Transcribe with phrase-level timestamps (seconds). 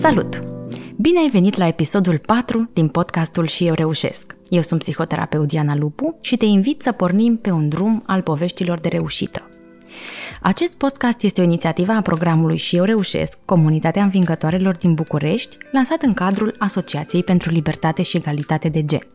[0.00, 0.42] Salut!
[0.96, 4.36] Bine ai venit la episodul 4 din podcastul Și eu reușesc.
[4.48, 8.80] Eu sunt psihoterapeut Diana Lupu și te invit să pornim pe un drum al poveștilor
[8.80, 9.48] de reușită.
[10.42, 16.02] Acest podcast este o inițiativă a programului Și eu reușesc, comunitatea învingătoarelor din București, lansat
[16.02, 19.06] în cadrul Asociației pentru Libertate și Egalitate de Gen.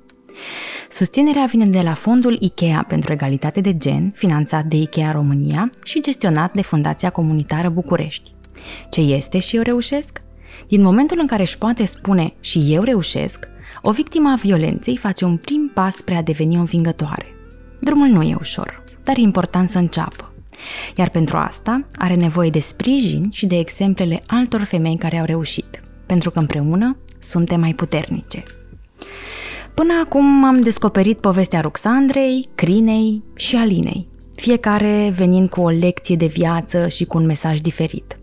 [0.89, 6.01] Susținerea vine de la Fondul IKEA pentru Egalitate de Gen, finanțat de IKEA România și
[6.01, 8.33] gestionat de Fundația Comunitară București.
[8.89, 10.23] Ce este și eu reușesc?
[10.67, 13.47] Din momentul în care își poate spune și eu reușesc,
[13.81, 17.25] o victimă a violenței face un prim pas spre a deveni o învingătoare.
[17.79, 20.33] Drumul nu e ușor, dar e important să înceapă.
[20.95, 25.83] Iar pentru asta are nevoie de sprijin și de exemplele altor femei care au reușit,
[26.05, 28.43] pentru că împreună suntem mai puternice.
[29.73, 36.25] Până acum am descoperit povestea Roxandrei, Crinei și Alinei, fiecare venind cu o lecție de
[36.25, 38.17] viață și cu un mesaj diferit.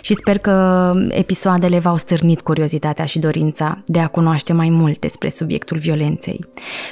[0.00, 5.28] Și sper că episoadele v-au stârnit curiozitatea și dorința de a cunoaște mai mult despre
[5.28, 6.44] subiectul violenței.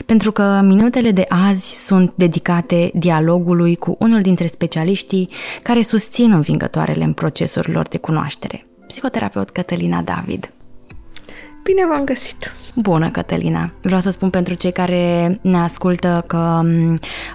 [0.06, 5.28] Pentru că minutele de azi sunt dedicate dialogului cu unul dintre specialiștii
[5.62, 10.52] care susțin învingătoarele în procesul lor de cunoaștere, psihoterapeut Cătălina David.
[11.62, 12.52] Bine v-am găsit!
[12.74, 13.72] Bună, Cătălina!
[13.82, 16.60] Vreau să spun pentru cei care ne ascultă că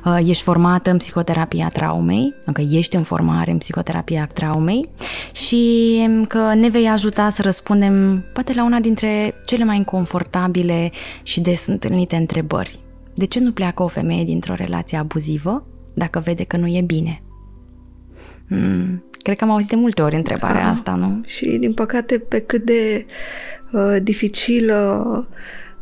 [0.06, 4.90] uh, ești formată în psihoterapia traumei, că ești în formare în psihoterapia traumei
[5.32, 10.92] și că ne vei ajuta să răspundem poate la una dintre cele mai inconfortabile
[11.24, 12.80] și des întâlnite întrebări.
[13.14, 17.22] De ce nu pleacă o femeie dintr-o relație abuzivă dacă vede că nu e bine?
[18.48, 20.70] Hmm, cred că am auzit de multe ori întrebarea da.
[20.70, 21.22] asta, nu?
[21.26, 23.57] Și, din păcate, pe cât de Uh,
[24.02, 25.28] dificilă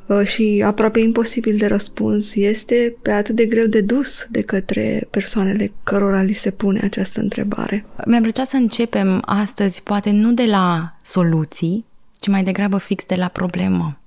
[0.05, 5.07] uh, și aproape imposibil de răspuns este pe atât de greu de dus de către
[5.09, 7.85] persoanele cărora li se pune această întrebare.
[8.05, 11.85] Mi-ar plăcea să începem astăzi, poate nu de la soluții,
[12.19, 13.97] ci mai degrabă fix de la problemă.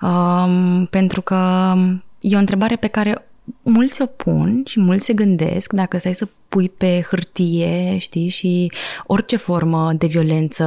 [0.00, 1.72] Um, pentru că
[2.20, 3.27] e o întrebare pe care
[3.62, 8.72] mulți o pun și mulți se gândesc dacă stai să pui pe hârtie, știi, și
[9.06, 10.64] orice formă de violență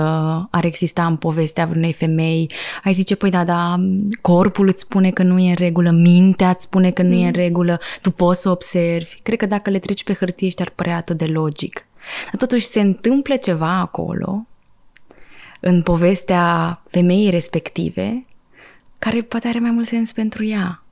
[0.51, 2.51] ar exista în povestea vreunei femei,
[2.83, 3.75] ai zice, păi da, da,
[4.21, 7.21] corpul îți spune că nu e în regulă, mintea îți spune că nu mm.
[7.21, 7.41] e în mm.
[7.41, 9.19] regulă, tu poți să observi.
[9.23, 11.85] Cred că dacă le treci pe hârtie, ești ar părea atât de logic.
[12.25, 14.45] Dar totuși se întâmplă ceva acolo,
[15.59, 18.25] în povestea femeii respective,
[18.99, 20.83] care poate are mai mult sens pentru ea.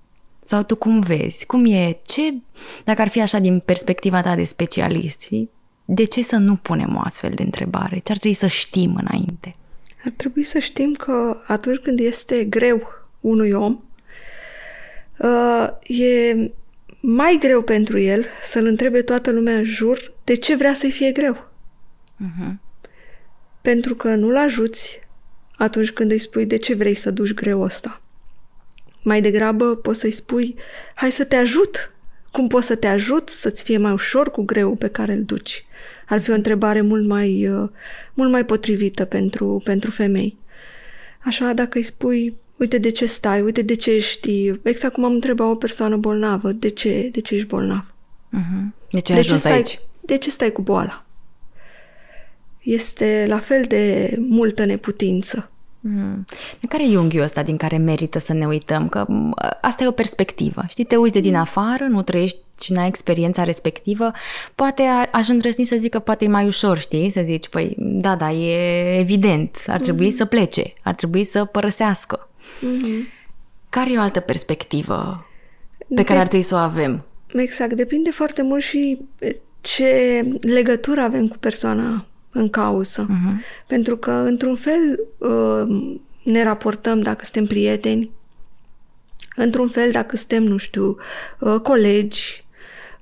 [0.50, 1.46] Sau tu cum vezi?
[1.46, 2.00] Cum e?
[2.06, 2.34] Ce,
[2.84, 5.28] dacă ar fi așa din perspectiva ta de specialist,
[5.86, 8.00] de ce să nu punem o astfel de întrebare?
[8.04, 9.56] Ce ar trebui să știm înainte?
[10.06, 12.82] Ar trebui să știm că atunci când este greu
[13.20, 13.80] unui om,
[15.18, 15.68] uh,
[16.00, 16.36] e
[17.00, 21.12] mai greu pentru el să-l întrebe toată lumea în jur de ce vrea să-i fie
[21.12, 21.50] greu.
[22.26, 22.54] Uh-huh.
[23.62, 25.00] Pentru că nu-l ajuți
[25.58, 28.02] atunci când îi spui de ce vrei să duci greu ăsta.
[29.04, 30.56] Mai degrabă poți să-i spui,
[30.96, 31.94] hai să te ajut.
[32.32, 35.66] Cum pot să te ajut să-ți fie mai ușor cu greu pe care îl duci?
[36.08, 37.70] Ar fi o întrebare mult mai, uh,
[38.14, 40.38] mult mai potrivită pentru, pentru femei.
[41.24, 45.14] Așa, dacă îi spui, uite de ce stai, uite de ce ești, exact cum am
[45.14, 47.86] întrebat o persoană bolnavă, de ce, de ce ești bolnav?
[48.38, 48.90] Uh-huh.
[48.90, 49.80] De ce, de ce stai, aici?
[50.00, 51.06] De ce stai cu boala?
[52.60, 55.52] Este la fel de multă neputință.
[55.80, 56.26] Mm.
[56.70, 58.90] Care e unghiul ăsta din care merită să ne uităm?
[58.90, 59.06] Că
[59.62, 60.64] asta e o perspectivă.
[60.68, 64.12] Știi, te uiți de din afară, nu trăiești și n-ai experiența respectivă,
[64.56, 67.10] poate aș îndrăzni să zic că poate e mai ușor, știi?
[67.10, 70.18] Să zici, păi, da, da, e evident, ar trebui mm-hmm.
[70.18, 72.30] să plece, ar trebui să părăsească.
[72.42, 73.18] Mm-hmm.
[73.70, 75.26] Care e o altă perspectivă
[75.78, 77.06] pe de- care ar trebui să o avem?
[77.28, 79.00] Exact, depinde foarte mult și
[79.62, 83.06] ce legătură avem cu persoana în cauză.
[83.06, 83.66] Uh-huh.
[83.68, 88.12] Pentru că, într-un fel, uh, ne raportăm dacă suntem prieteni,
[89.36, 90.98] într-un fel dacă suntem, nu știu,
[91.40, 92.44] uh, colegi,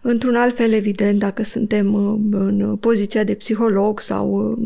[0.02, 4.58] într-un alt fel, evident, dacă suntem uh, în poziția de psiholog sau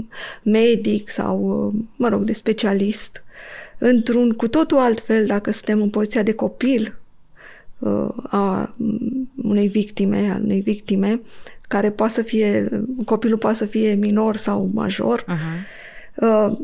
[0.43, 3.23] medic sau, mă rog, de specialist,
[3.77, 7.00] într-un cu totul alt fel dacă suntem în poziția de copil
[8.23, 8.75] a
[9.43, 11.21] unei victime, a unei victime,
[11.67, 12.69] care poate să fie,
[13.05, 15.21] copilul poate să fie minor sau major.
[15.21, 15.79] Uh-huh.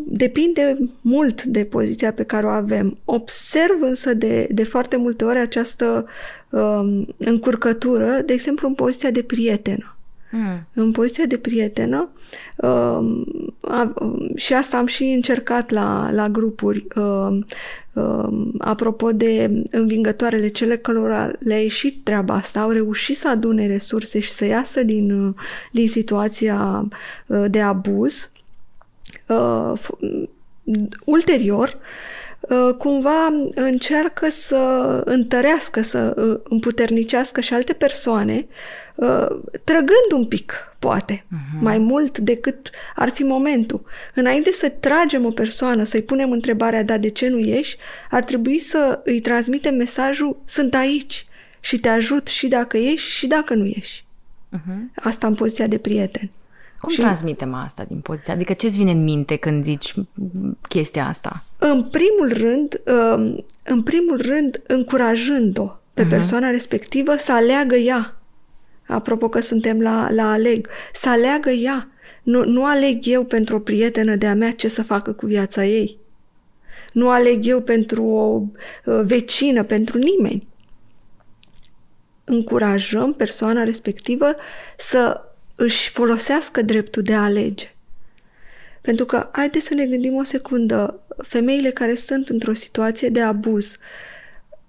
[0.06, 2.98] Depinde mult de poziția pe care o avem.
[3.06, 6.06] Observ însă de, de foarte multe ori această
[6.50, 9.97] um, încurcătură, de exemplu, în poziția de prietenă.
[10.32, 10.68] Mm.
[10.74, 12.10] În poziția de prietenă
[12.56, 13.24] uh,
[13.62, 13.94] a,
[14.36, 17.40] și asta am și încercat la, la grupuri uh,
[17.94, 24.20] uh, apropo de învingătoarele cele cărora le-a ieșit treaba asta, au reușit să adune resurse
[24.20, 25.36] și să iasă din,
[25.72, 26.88] din situația
[27.26, 28.32] uh, de abuz
[29.28, 29.74] uh,
[31.06, 31.82] ulterior, uh,
[32.78, 34.56] cumva încearcă să
[35.06, 38.48] întărească, să uh, împuternicească și alte persoane,
[38.96, 39.28] uh,
[39.64, 41.62] trăgând un pic, poate, uh-huh.
[41.62, 43.82] mai mult decât ar fi momentul.
[44.14, 47.78] Înainte să tragem o persoană, să-i punem întrebarea, da, de ce nu ieși,
[48.10, 51.26] ar trebui să îi transmitem mesajul, sunt aici
[51.60, 54.06] și te ajut și dacă ieși și dacă nu ieși.
[54.58, 54.94] Uh-huh.
[54.96, 56.30] Asta în poziția de prieten.
[56.80, 58.34] Cum și transmitem asta din poziția?
[58.34, 59.94] Adică ce-ți vine în minte când zici
[60.70, 61.44] chestia asta?
[61.58, 66.10] În primul rând, um, în primul rând încurajând-o pe uh-huh.
[66.10, 68.22] persoana respectivă să aleagă ea.
[68.88, 70.68] Apropo că suntem la, la aleg.
[70.94, 71.88] Să aleagă ea.
[72.24, 75.98] Nu, nu aleg eu pentru o prietenă de-a mea ce să facă cu viața ei.
[76.94, 78.42] Nu aleg eu pentru o
[78.86, 80.48] uh, vecină, pentru nimeni.
[82.24, 84.36] Încurajăm persoana respectivă
[84.78, 85.27] să
[85.60, 87.76] își folosească dreptul de a alege.
[88.82, 93.78] Pentru că, haideți să ne gândim o secundă, femeile care sunt într-o situație de abuz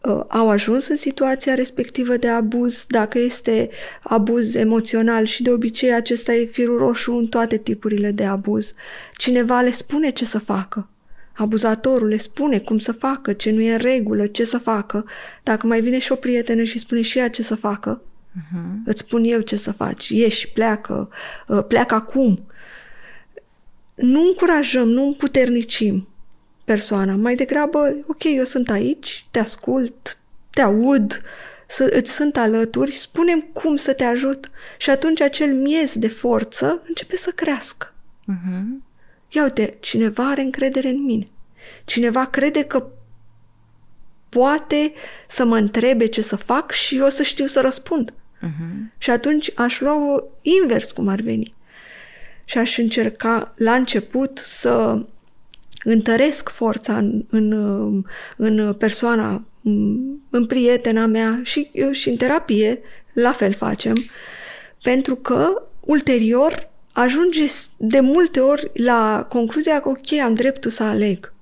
[0.01, 3.71] uh, au ajuns în situația respectivă de abuz, dacă este
[4.03, 8.75] abuz emoțional și de obicei acesta e firul roșu în toate tipurile de abuz.
[9.17, 10.89] Cineva le spune ce să facă.
[11.33, 15.05] Abuzatorul le spune cum să facă, ce nu e în regulă, ce să facă.
[15.43, 18.03] Dacă mai vine și o prietenă și spune și ea ce să facă,
[18.39, 18.85] Uh-huh.
[18.85, 20.09] Îți spun eu ce să faci.
[20.09, 21.09] Ieși, pleacă,
[21.47, 22.47] uh, pleacă acum.
[23.95, 26.09] Nu încurajăm, nu împuternicim
[26.65, 27.17] persoana.
[27.17, 30.19] Mai degrabă, ok, eu sunt aici, te ascult,
[30.51, 31.23] te aud,
[31.67, 36.83] să îți sunt alături, spunem cum să te ajut și atunci acel miez de forță
[36.87, 37.95] începe să crească.
[38.23, 38.87] Uh-huh.
[39.29, 41.29] Ia uite, cineva are încredere în mine.
[41.85, 42.87] Cineva crede că
[44.29, 44.93] poate
[45.27, 48.13] să mă întrebe ce să fac și eu să știu să răspund.
[48.43, 48.99] Uh-huh.
[48.99, 51.55] Și atunci aș lua invers cum ar veni.
[52.45, 55.05] Și aș încerca la început să
[55.85, 57.53] întăresc forța în, în,
[58.37, 59.45] în persoana,
[60.31, 62.81] în prietena mea și, și în terapie,
[63.13, 63.95] la fel facem,
[64.83, 67.45] pentru că ulterior ajunge
[67.77, 71.33] de multe ori la concluzia că ok, am dreptul să aleg.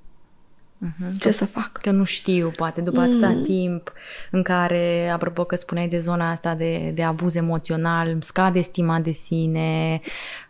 [0.84, 1.18] Uh-huh.
[1.18, 1.72] Ce că, să fac?
[1.72, 3.42] Că nu știu, poate, după atâta mm.
[3.42, 3.92] timp
[4.30, 9.10] în care, apropo că spuneai de zona asta de, de abuz emoțional, scade stima de
[9.10, 10.00] sine,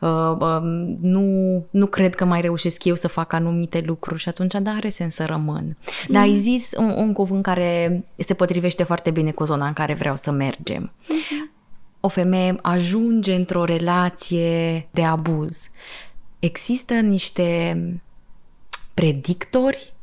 [0.01, 0.61] uh, uh,
[1.01, 4.89] nu, nu cred că mai reușesc eu să fac anumite lucruri și atunci, da, are
[4.89, 5.65] sens să rămân.
[5.65, 5.77] Mm.
[6.09, 9.95] Dar ai zis un, un cuvânt care se potrivește foarte bine cu zona în care
[9.95, 10.93] vreau să mergem.
[10.93, 11.55] Mm-hmm.
[12.01, 15.71] O femeie ajunge într-o relație de abuz.
[16.39, 17.81] Există niște
[18.95, 19.95] predictori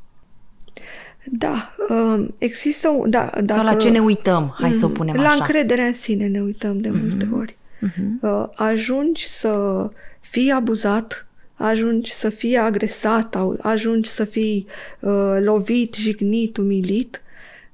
[1.26, 3.02] da, um, există...
[3.06, 5.36] Da, dacă, Sau la ce ne uităm, hai să o mm, punem la așa.
[5.38, 7.02] La încrederea în sine ne uităm de mm-hmm.
[7.02, 7.58] multe ori.
[7.88, 8.50] Mm-hmm.
[8.56, 9.90] Ajungi să
[10.20, 14.68] fii abuzat, ajungi să fii agresat, ajungi să fii
[15.00, 17.22] uh, lovit, jignit, umilit,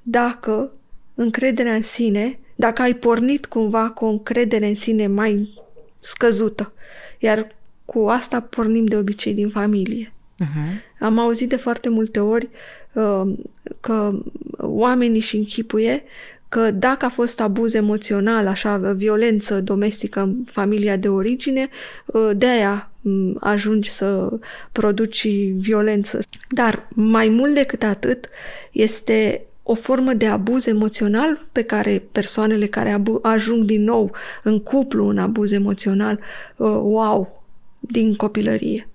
[0.02, 0.72] dacă
[1.16, 5.62] încrederea în sine, dacă ai pornit cumva cu o încredere în sine mai
[6.00, 6.74] scăzută,
[7.20, 7.48] iar
[7.86, 10.14] cu asta pornim de obicei din familie.
[10.44, 11.00] Uh-huh.
[11.00, 12.50] Am auzit de foarte multe ori
[12.94, 13.34] uh,
[13.80, 14.20] că
[14.58, 16.04] oamenii și închipuie
[16.50, 21.70] că dacă a fost abuz emoțional, așa, violență domestică în familia de origine,
[22.06, 24.40] uh, de aia mm, ajungi să
[24.72, 26.20] produci violență.
[26.50, 28.30] Dar mai mult decât atât,
[28.72, 34.12] este o formă de abuz emoțional pe care persoanele care abu- ajung din nou
[34.44, 36.20] în cuplu în abuz emoțional
[36.58, 37.44] uh, o au
[37.80, 38.89] din copilărie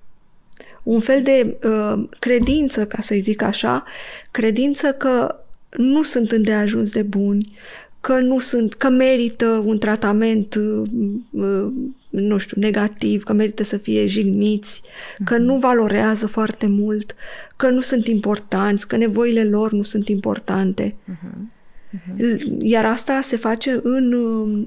[0.84, 3.84] un fel de uh, credință, ca să-i zic așa,
[4.30, 5.36] credință că
[5.76, 7.52] nu sunt îndeajuns de buni,
[8.00, 10.88] că nu sunt, că merită un tratament, uh,
[11.30, 11.72] uh,
[12.10, 15.24] nu știu, negativ, că merită să fie jigniți, uh-huh.
[15.24, 15.42] că mhm.
[15.42, 17.14] nu valorează foarte mult,
[17.56, 20.94] că nu sunt importanți, că nevoile lor nu sunt importante.
[20.94, 21.52] Uh-huh.
[21.94, 22.36] Uh-huh.
[22.58, 24.12] Iar asta se face în,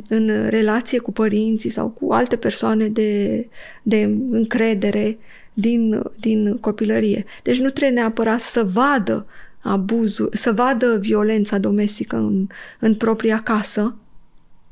[0.10, 3.48] în relație cu părinții sau cu alte persoane de,
[3.84, 5.18] de încredere
[5.60, 7.26] din, din copilărie.
[7.44, 9.26] Deci nu trebuie neapărat să vadă
[9.60, 12.48] abuzul, să vadă violența domestică în,
[12.80, 13.96] în propria casă,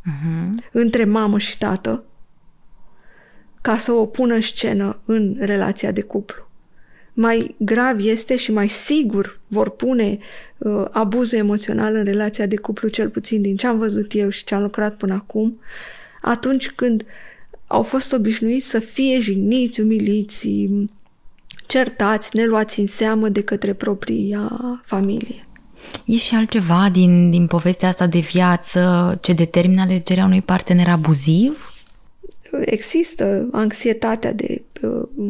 [0.01, 0.50] uh-huh.
[0.72, 2.04] între mamă și tată,
[3.62, 6.50] ca să o pună în scenă în relația de cuplu.
[7.13, 10.18] Mai grav este și mai sigur vor pune
[10.58, 14.44] uh, abuzul emoțional în relația de cuplu, cel puțin din ce am văzut eu și
[14.44, 15.60] ce am lucrat până acum,
[16.22, 17.08] atunci când uh,
[17.67, 20.50] au fost obișnuiți să fie jigniți, umiliți,
[21.67, 24.51] certați, neluați în seamă de către propria
[24.86, 25.48] familie.
[26.05, 31.69] E și altceva din, din povestea asta de viață ce determină alegerea unui partener abuziv?
[32.65, 34.62] există anxietatea de,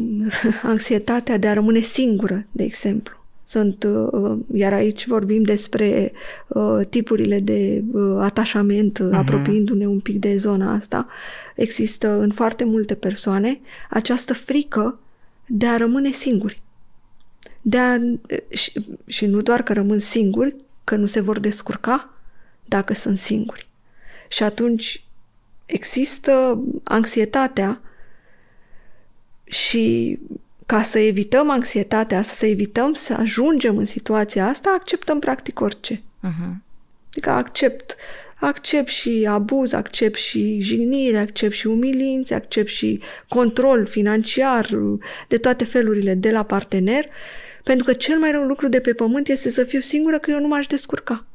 [0.62, 3.14] anxietatea de a rămâne singură, de exemplu.
[3.48, 6.12] Sunt, uh, iar aici vorbim despre
[6.46, 9.12] uh, tipurile de uh, atașament, uh-huh.
[9.12, 11.06] apropiindu-ne un pic de zona asta.
[11.54, 13.60] Există în foarte multe persoane
[13.90, 14.98] această frică
[15.46, 16.62] de a rămâne singuri.
[17.62, 17.96] De a,
[18.48, 18.72] și,
[19.06, 22.10] și nu doar că rămân singuri, că nu se vor descurca
[22.64, 23.68] dacă sunt singuri.
[24.28, 25.04] Și atunci
[25.66, 27.80] există anxietatea
[29.44, 30.18] și
[30.66, 35.94] ca să evităm anxietatea asta, să evităm să ajungem în situația asta, acceptăm practic orice.
[35.96, 36.54] Uh-huh.
[37.10, 37.96] Adică accept,
[38.40, 44.68] accept și abuz, accept și jignire, accept și umilințe, accept și control financiar
[45.28, 47.06] de toate felurile de la partener,
[47.64, 50.40] pentru că cel mai rău lucru de pe pământ este să fiu singură că eu
[50.40, 51.26] nu m-aș descurca.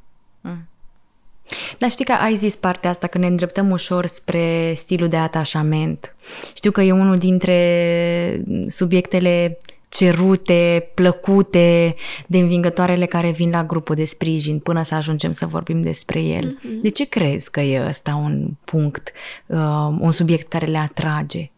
[1.52, 1.78] Uh-huh.
[1.78, 6.16] Dar știi că ai zis partea asta, că ne îndreptăm ușor spre stilul de atașament.
[6.56, 11.96] Știu că e unul dintre subiectele cerute, plăcute,
[12.28, 16.60] de învingătoarele care vin la grupul de sprijin până să ajungem să vorbim despre el.
[16.60, 16.82] Mm-hmm.
[16.82, 19.12] De ce crezi că e ăsta un punct,
[19.46, 19.58] uh,
[20.00, 21.52] un subiect care le atrage?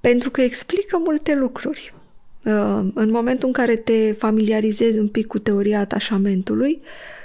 [0.00, 1.94] Pentru că explică multe lucruri.
[2.44, 2.52] Uh,
[2.94, 7.23] în momentul în care te familiarizezi un pic cu teoria atașamentului, uh, Uh,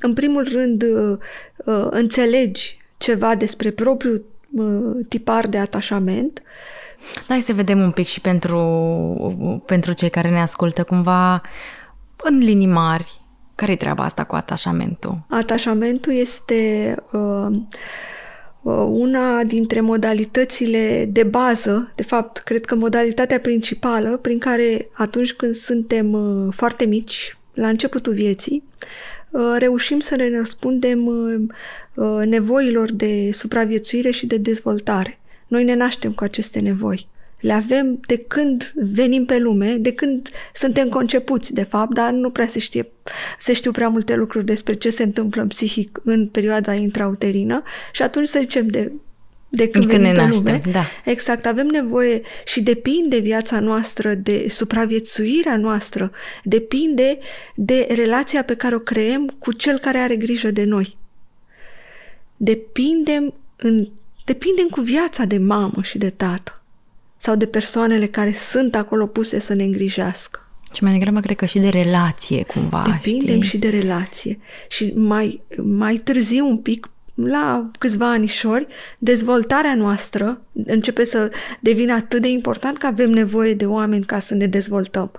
[0.00, 1.18] în primul rând, uh,
[1.64, 4.24] uh, înțelegi ceva despre propriul
[5.08, 6.42] tipar de atașament.
[7.28, 11.40] Hai să vedem un pic și pentru, pentru cei care ne ascultă cumva
[12.16, 13.20] în linii mari.
[13.54, 15.18] Care-i treaba asta cu atașamentul?
[15.28, 17.56] Atașamentul este uh,
[18.88, 25.54] una dintre modalitățile de bază, de fapt, cred că modalitatea principală prin care atunci când
[25.54, 26.16] suntem
[26.50, 29.19] foarte mici, la începutul vieții, Uh,
[29.58, 31.40] reușim să ne răspundem uh,
[31.94, 35.18] uh, nevoilor de supraviețuire și de dezvoltare.
[35.46, 37.08] Noi ne naștem cu aceste nevoi.
[37.40, 42.30] Le avem de când venim pe lume, de când suntem concepuți, de fapt, dar nu
[42.30, 42.88] prea se știe,
[43.38, 48.02] se știu prea multe lucruri despre ce se întâmplă în psihic în perioada intrauterină și
[48.02, 48.92] atunci să zicem de
[49.52, 50.72] de când, când ne naștem, lume.
[50.72, 50.86] Da.
[51.04, 56.10] Exact, avem nevoie și depinde viața noastră de supraviețuirea noastră,
[56.44, 57.18] depinde
[57.54, 60.96] de relația pe care o creăm cu cel care are grijă de noi.
[62.36, 63.88] Depindem, în,
[64.24, 66.62] depindem cu viața de mamă și de tată
[67.16, 70.44] sau de persoanele care sunt acolo puse să ne îngrijească.
[70.74, 73.48] Și mai degrabă cred că și de relație cumva, Depindem știi?
[73.48, 74.38] și de relație.
[74.68, 76.90] Și mai, mai târziu un pic
[77.26, 78.66] la câțiva anișori,
[78.98, 84.34] dezvoltarea noastră începe să devină atât de important că avem nevoie de oameni ca să
[84.34, 85.10] ne dezvoltăm.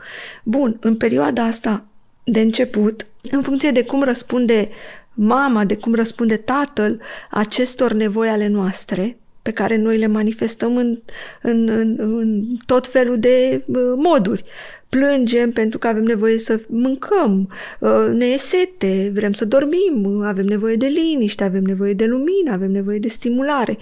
[0.44, 1.86] Bun, în perioada asta
[2.24, 4.70] de început, în funcție de cum răspunde
[5.14, 11.00] mama, de cum răspunde tatăl acestor nevoi ale noastre, pe care noi le manifestăm în,
[11.42, 14.44] în, în, în tot felul de uh, moduri
[14.90, 20.46] plângem pentru că avem nevoie să mâncăm, uh, ne e sete, vrem să dormim, avem
[20.46, 23.78] nevoie de liniște, avem nevoie de lumină, avem nevoie de stimulare.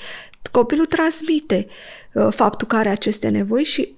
[0.51, 1.67] Copilul transmite
[2.13, 3.95] uh, faptul că are aceste nevoi și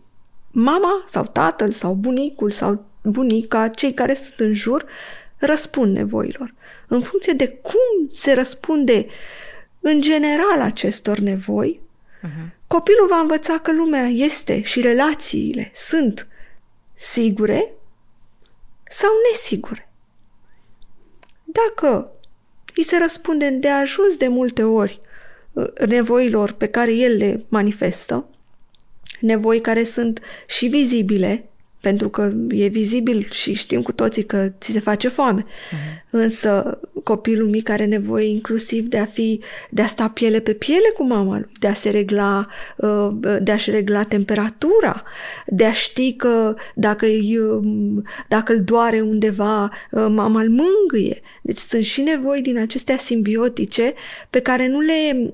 [0.51, 4.85] mama sau tatăl sau bunicul sau bunica, cei care sunt în jur,
[5.37, 6.53] răspund nevoilor.
[6.87, 9.05] În funcție de cum se răspunde
[9.81, 11.81] în general acestor nevoi,
[12.23, 12.49] uh-huh.
[12.67, 16.27] copilul va învăța că lumea este și relațiile sunt
[16.93, 17.73] sigure
[18.89, 19.91] sau nesigure.
[21.43, 22.11] Dacă
[22.75, 25.01] îi se răspunde de ajuns de multe ori
[25.53, 28.25] uh, nevoilor pe care el le manifestă,
[29.19, 31.49] nevoi care sunt și vizibile,
[31.81, 35.43] pentru că e vizibil și știm cu toții că ți se face foame.
[35.43, 36.09] Uh-huh.
[36.09, 40.91] Însă copilul mic are nevoie inclusiv de a fi, de a sta piele pe piele
[40.97, 43.09] cu mama lui, de a se regla, uh,
[43.41, 45.03] de a-și regla temperatura,
[45.45, 51.21] de a ști că dacă, îi, um, dacă îl doare undeva, uh, mama îl mângâie.
[51.41, 53.93] Deci sunt și nevoi din acestea simbiotice
[54.29, 55.31] pe care nu le,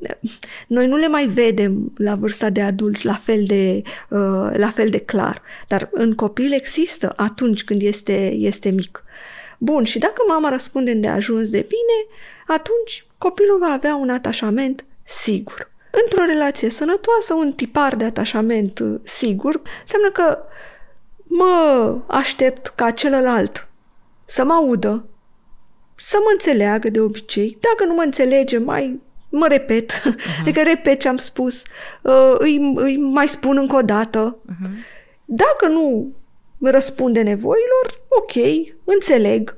[0.68, 4.90] noi nu le mai vedem la vârsta de adult la fel de, uh, la fel
[4.90, 5.42] de clar.
[5.68, 9.04] Dar în copil există atunci când este, este mic.
[9.58, 12.16] Bun, și dacă mama răspunde de ajuns de bine,
[12.48, 15.72] atunci copilul va avea un atașament sigur.
[16.04, 20.38] Într-o relație sănătoasă, un tipar de atașament uh, sigur înseamnă că
[21.24, 23.68] mă aștept ca celălalt
[24.26, 25.06] să mă audă,
[25.96, 27.58] să mă înțeleagă de obicei.
[27.60, 30.40] Dacă nu mă înțelege, mai mă repet, uh-huh.
[30.42, 31.64] adică repet ce am spus,
[32.02, 34.38] uh, îi, îi mai spun încă o dată.
[34.46, 34.96] Uh-huh.
[35.26, 36.12] Dacă nu
[36.62, 38.34] răspunde nevoilor, ok,
[38.84, 39.56] înțeleg.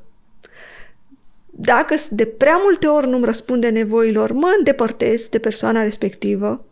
[1.45, 6.65] Dacă de prea multe ori nu-mi răspunde nevoilor, mă îndepărtez de persoana respectivă.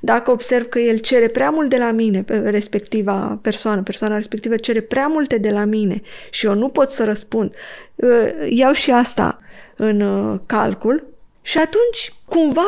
[0.00, 4.80] Dacă observ că el cere prea mult de la mine, respectiva persoană, persoana respectivă cere
[4.80, 7.54] prea multe de la mine și eu nu pot să răspund,
[7.94, 8.10] uh,
[8.48, 9.40] iau și asta
[9.76, 11.06] în uh, calcul
[11.42, 12.66] și atunci cumva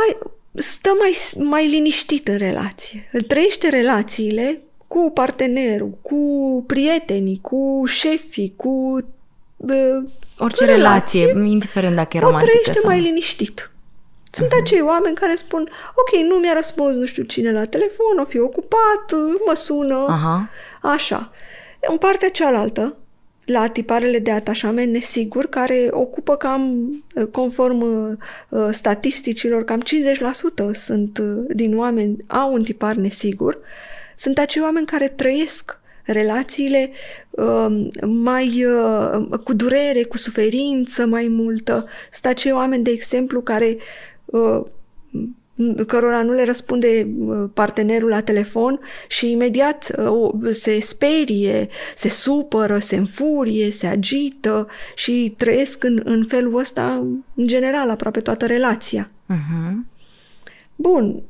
[0.55, 1.17] stă mai,
[1.49, 3.09] mai liniștit în relație.
[3.13, 6.17] Îl trăiește relațiile cu partenerul, cu
[6.67, 8.97] prietenii, cu șefii, cu
[9.57, 10.03] uh,
[10.39, 12.91] orice relație, relație, indiferent dacă e romantică o trăiește sau...
[12.91, 13.71] mai liniștit.
[14.31, 14.61] Sunt uh-huh.
[14.61, 18.39] acei oameni care spun, ok, nu mi-a răspuns nu știu cine la telefon, o fi
[18.39, 19.05] ocupat,
[19.47, 20.51] mă sună, uh-huh.
[20.83, 21.31] așa.
[21.89, 22.97] În partea cealaltă,
[23.45, 26.91] la tiparele de atașament nesigur, care ocupă cam,
[27.31, 27.81] conform
[28.49, 29.85] uh, statisticilor, cam 50%
[30.73, 33.59] sunt uh, din oameni au un tipar nesigur,
[34.21, 36.91] sunt acei oameni care trăiesc relațiile
[37.31, 41.87] uh, mai uh, cu durere, cu suferință mai multă.
[42.13, 43.77] Sunt acei oameni, de exemplu, care
[44.25, 44.63] uh,
[45.87, 52.79] cărora nu le răspunde uh, partenerul la telefon și imediat uh, se sperie, se supără,
[52.79, 59.11] se înfurie, se agită și trăiesc în, în felul ăsta, în general, aproape toată relația.
[59.11, 59.75] Uh-huh.
[60.77, 61.23] Bun,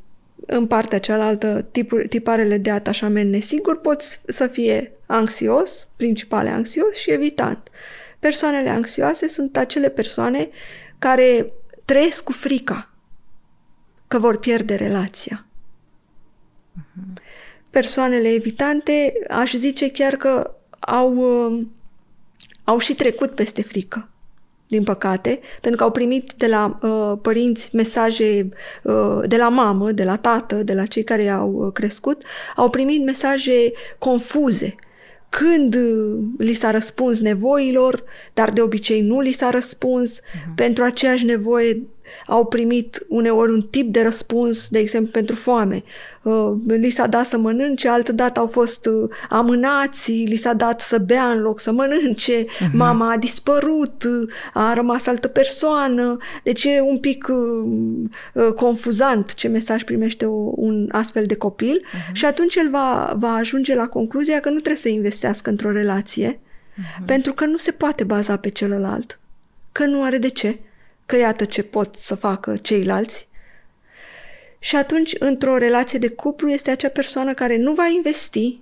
[0.47, 7.11] în partea cealaltă, tipuri, tiparele de atașament nesigur pot să fie anxios, principale anxios și
[7.11, 7.71] evitant.
[8.19, 10.49] Persoanele anxioase sunt acele persoane
[10.99, 11.53] care
[11.85, 12.91] trăiesc cu frica
[14.07, 15.47] că vor pierde relația.
[16.77, 17.23] Uh-huh.
[17.71, 21.67] Persoanele evitante, aș zice chiar că au, uh,
[22.65, 24.11] au și trecut peste frică
[24.71, 28.49] din păcate, pentru că au primit de la uh, părinți mesaje,
[28.83, 32.23] uh, de la mamă, de la tată, de la cei care i-au uh, crescut,
[32.57, 34.75] au primit mesaje confuze.
[35.29, 40.55] Când uh, li s-a răspuns nevoilor, dar de obicei nu li s-a răspuns, uh-huh.
[40.55, 41.83] pentru aceeași nevoie
[42.27, 45.85] au primit uneori un tip de răspuns, de exemplu, pentru foame.
[46.23, 50.81] Uh, li s-a dat să mănânce, altă dată au fost uh, amânați, li s-a dat
[50.81, 52.73] să bea în loc să mănânce, uh-huh.
[52.73, 54.05] mama a dispărut,
[54.53, 56.17] a rămas altă persoană.
[56.43, 62.13] Deci e un pic uh, confuzant ce mesaj primește o, un astfel de copil uh-huh.
[62.13, 66.33] și atunci el va, va ajunge la concluzia că nu trebuie să investească într-o relație
[66.33, 67.05] uh-huh.
[67.07, 69.21] pentru că nu se poate baza pe celălalt,
[69.73, 70.59] că nu are de ce
[71.11, 73.29] că iată ce pot să facă ceilalți.
[74.59, 78.61] Și atunci, într-o relație de cuplu, este acea persoană care nu va investi.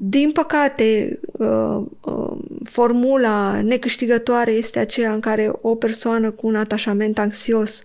[0.00, 7.18] Din păcate, uh, uh, formula necâștigătoare este aceea în care o persoană cu un atașament
[7.18, 7.82] anxios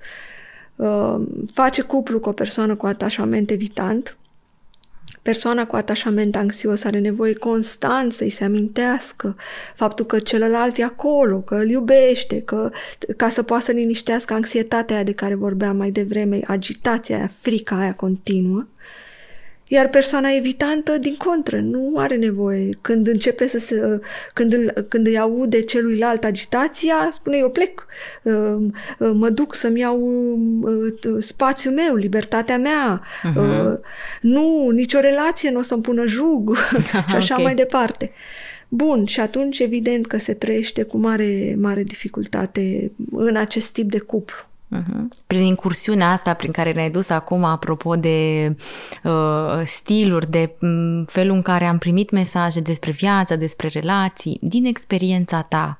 [0.75, 1.15] uh,
[1.53, 4.17] face cuplu cu o persoană cu atașament evitant
[5.23, 9.35] Persoana cu atașament anxios are nevoie constant să-i se amintească
[9.75, 12.71] faptul că celălalt e acolo, că îl iubește, că,
[13.17, 17.79] ca să poată să liniștească anxietatea aia de care vorbeam mai devreme, agitația aia, frica
[17.79, 18.67] aia continuă.
[19.73, 22.69] Iar persoana evitantă, din contră, nu are nevoie.
[22.81, 23.99] Când începe să se...
[24.33, 27.85] Când, îl, când îi aude celuilalt agitația, spune eu plec,
[28.23, 28.33] uh,
[28.99, 29.99] uh, mă duc să-mi iau
[30.61, 33.01] uh, spațiul meu, libertatea mea.
[33.01, 33.79] Uh-huh.
[34.21, 36.55] Nu, nicio relație nu o să-mi pună jug
[37.09, 37.45] și așa okay.
[37.45, 38.11] mai departe.
[38.67, 43.99] Bun, și atunci evident că se trăiește cu mare, mare dificultate în acest tip de
[43.99, 44.51] cuplu.
[44.73, 45.07] Uh-huh.
[45.27, 48.55] Prin incursiunea asta prin care ne-ai dus acum, apropo de
[49.03, 54.65] uh, stiluri, de um, felul în care am primit mesaje despre viață, despre relații, din
[54.65, 55.79] experiența ta,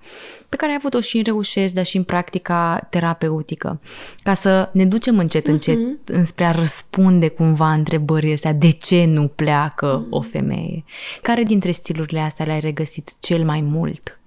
[0.50, 3.80] pe care ai avut-o și în reușesc, dar și în practica terapeutică,
[4.24, 6.06] ca să ne ducem încet, încet uh-huh.
[6.06, 10.10] înspre a răspunde cumva întrebările astea, de ce nu pleacă uh-huh.
[10.10, 10.84] o femeie?
[11.22, 14.18] Care dintre stilurile astea le-ai regăsit cel mai mult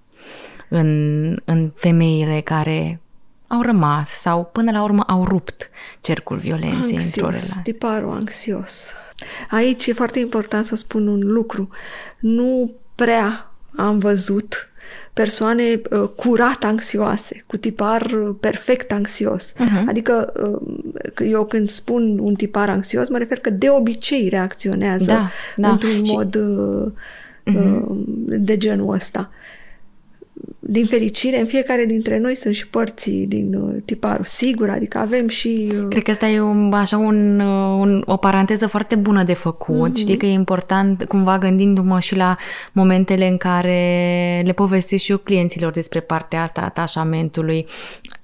[0.69, 3.01] în, în femeile care
[3.47, 5.69] au rămas sau până la urmă au rupt
[6.01, 7.61] cercul violenței anxios, într-o relație.
[7.63, 8.93] tiparul anxios.
[9.49, 11.69] Aici e foarte important să spun un lucru.
[12.19, 14.71] Nu prea am văzut
[15.13, 19.53] persoane uh, curat anxioase, cu tipar uh, perfect anxios.
[19.53, 19.87] Uh-huh.
[19.87, 25.29] Adică uh, eu când spun un tipar anxios, mă refer că de obicei reacționează da,
[25.55, 25.69] da.
[25.69, 26.13] într-un Și...
[26.13, 26.91] mod uh,
[27.45, 27.83] uh-huh.
[28.25, 29.29] de genul ăsta
[30.59, 35.27] din fericire, în fiecare dintre noi sunt și părții din uh, tiparul sigur, adică avem
[35.27, 35.71] și...
[35.71, 35.87] Uh...
[35.89, 39.89] Cred că asta e un, așa un, uh, un, o paranteză foarte bună de făcut.
[39.89, 39.99] Mm-hmm.
[39.99, 42.37] Știi că e important, cumva gândindu-mă și la
[42.71, 47.65] momentele în care le povestesc și eu clienților despre partea asta atașamentului.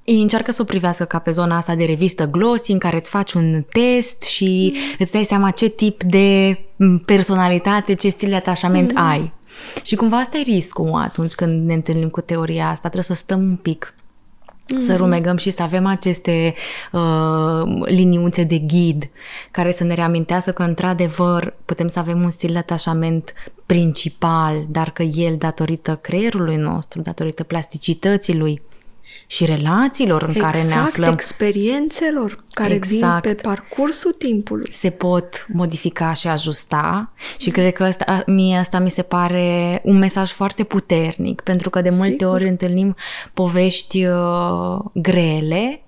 [0.04, 3.10] Ei încearcă să o privească ca pe zona asta de revistă glossy în care îți
[3.10, 4.82] faci un test și mm.
[5.00, 6.60] îți dai seama ce tip de
[7.06, 9.08] personalitate, ce stil de atașament mm.
[9.08, 9.34] ai.
[9.84, 12.90] Și cumva asta e riscul atunci când ne întâlnim cu teoria asta.
[12.90, 13.94] Trebuie să stăm un pic
[14.64, 14.80] Mm-hmm.
[14.80, 16.54] Să rumegăm și să avem aceste
[16.92, 19.10] uh, liniuțe de ghid
[19.52, 23.34] care să ne reamintească că, într-adevăr, putem să avem un stil de atașament
[23.66, 28.62] principal, dar că el, datorită creierului nostru, datorită plasticității lui,
[29.34, 31.14] și relațiilor în exact, care ne aflăm.
[31.14, 33.26] experiențelor care exact.
[33.26, 34.74] vin pe parcursul timpului.
[34.74, 37.54] Se pot modifica și ajusta și mm.
[37.54, 41.90] cred că asta, mie asta mi se pare un mesaj foarte puternic, pentru că de
[41.90, 42.34] multe Sigur.
[42.34, 42.96] ori întâlnim
[43.34, 45.84] povești uh, grele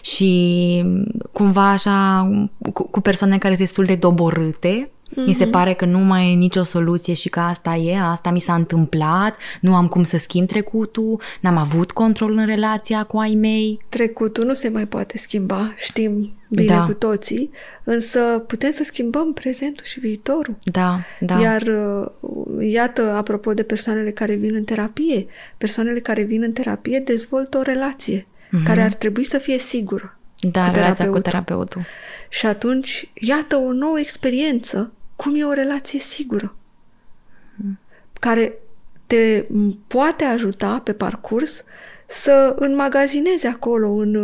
[0.00, 0.84] și
[1.32, 2.30] cumva așa
[2.72, 4.95] cu, cu persoane care sunt destul de doborâte Mm-hmm.
[5.24, 5.52] Mi se mhm.
[5.52, 9.36] pare că nu mai e nicio soluție și că asta e, asta mi s-a întâmplat,
[9.60, 13.84] nu am cum să schimb trecutul, n-am avut control în relația cu ai mei.
[13.88, 16.84] Trecutul nu se mai poate schimba, știm bine da.
[16.84, 17.50] cu toții,
[17.84, 20.56] însă putem să schimbăm prezentul și viitorul.
[20.62, 21.40] Da, da.
[21.40, 22.06] Iar uh,
[22.60, 25.26] iată, apropo de persoanele care vin în terapie,
[25.58, 28.64] persoanele care vin în terapie dezvoltă o relație mm-hmm.
[28.64, 30.18] care ar trebui să fie sigură.
[30.40, 31.84] Da, cu relația cu terapeutul.
[32.28, 34.92] Și atunci, iată o nouă experiență
[35.26, 36.56] cum e o relație sigură,
[38.20, 38.58] care
[39.06, 39.44] te
[39.86, 41.64] poate ajuta pe parcurs
[42.06, 44.14] să înmagazinezi acolo, în,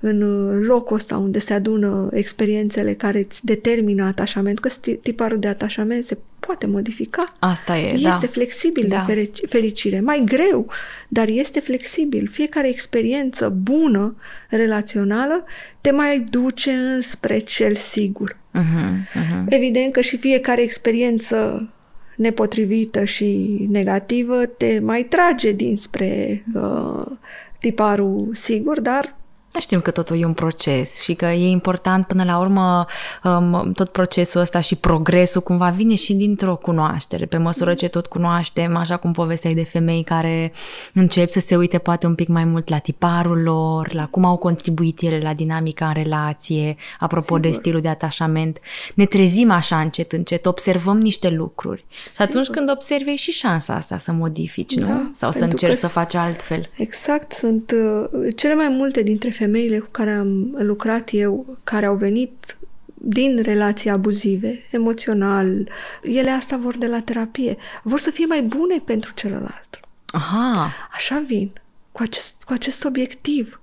[0.00, 0.18] în
[0.60, 4.68] locul ăsta unde se adună experiențele care îți determină atașament, că
[5.02, 7.24] tiparul de atașament se poate modifica.
[7.38, 8.32] Asta e, Este da.
[8.32, 9.04] flexibil da.
[9.06, 10.00] de fericire.
[10.00, 10.70] Mai greu,
[11.08, 12.28] dar este flexibil.
[12.32, 14.16] Fiecare experiență bună,
[14.48, 15.44] relațională,
[15.80, 18.36] te mai duce înspre cel sigur.
[18.54, 19.44] Uh-huh, uh-huh.
[19.48, 21.68] Evident că și fiecare experiență
[22.16, 27.06] nepotrivită și negativă te mai trage dinspre uh,
[27.58, 29.16] tiparul sigur, dar
[29.60, 32.86] Știm că totul e un proces și că e important până la urmă
[33.24, 37.26] um, tot procesul ăsta și progresul cumva vine și dintr-o cunoaștere.
[37.26, 40.52] Pe măsură ce tot cunoaștem, așa cum povesteai de femei care
[40.94, 44.36] încep să se uite poate un pic mai mult la tiparul lor, la cum au
[44.36, 47.40] contribuit ele la dinamica în relație, apropo Sigur.
[47.40, 48.58] de stilul de atașament,
[48.94, 51.84] ne trezim așa încet, încet, observăm niște lucruri.
[51.88, 52.12] Sigur.
[52.14, 55.08] Și atunci când observi și șansa asta să modifici, da, nu?
[55.12, 56.70] Sau să încerci să faci altfel.
[56.76, 57.74] Exact, sunt
[58.12, 62.56] uh, cele mai multe dintre femei femeile cu care am lucrat eu, care au venit
[62.94, 65.68] din relații abuzive, emoțional,
[66.02, 67.56] ele asta vor de la terapie.
[67.82, 69.80] Vor să fie mai bune pentru celălalt.
[70.06, 70.72] Aha.
[70.92, 71.52] Așa vin,
[71.92, 73.60] cu acest, cu acest obiectiv.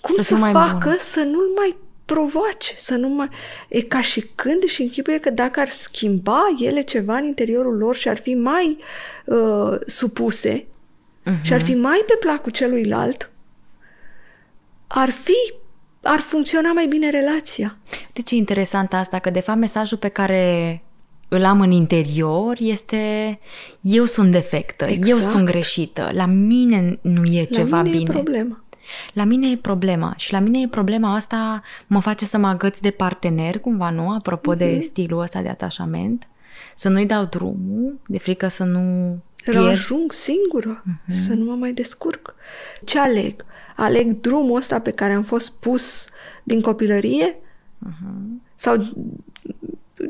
[0.00, 0.96] Cum să, să facă bun.
[0.98, 3.28] să nu-l mai provoace, să nu mai...
[3.68, 7.96] E ca și când și închipuie că dacă ar schimba ele ceva în interiorul lor
[7.96, 8.78] și ar fi mai
[9.24, 10.66] uh, supuse
[11.26, 11.42] uh-huh.
[11.42, 13.31] și ar fi mai pe placul celuilalt,
[14.94, 15.52] ar fi,
[16.02, 17.76] ar funcționa mai bine relația.
[18.12, 19.18] De ce e interesant asta?
[19.18, 20.82] Că de fapt mesajul pe care
[21.28, 23.38] îl am în interior este
[23.80, 25.08] eu sunt defectă, exact.
[25.08, 28.10] eu sunt greșită, la mine nu e la ceva mine bine.
[28.10, 28.64] E problema.
[29.12, 32.82] La mine e problema și la mine e problema asta mă face să mă agăți
[32.82, 34.10] de partener cumva, nu?
[34.10, 34.58] Apropo uh-huh.
[34.58, 34.80] de mhm.
[34.80, 36.28] stilul ăsta de atașament,
[36.74, 39.66] să nu-i dau drumul, de frică să nu pierd.
[39.66, 41.20] ajung singură, uh-huh.
[41.20, 42.34] să nu mă mai descurc.
[42.84, 43.44] Ce aleg?
[43.76, 46.08] Aleg drumul ăsta pe care am fost pus
[46.42, 47.36] din copilărie
[47.88, 48.42] uh-huh.
[48.54, 48.92] sau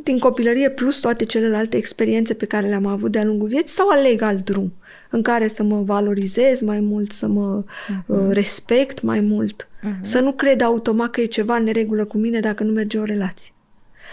[0.03, 4.23] din copilărie plus toate celelalte experiențe pe care le-am avut de-a lungul vieții sau aleg
[4.23, 4.73] alt drum
[5.11, 8.31] în care să mă valorizez mai mult, să mă uh-huh.
[8.31, 10.01] respect mai mult, uh-huh.
[10.01, 13.05] să nu cred automat că e ceva în neregulă cu mine dacă nu merge o
[13.05, 13.53] relație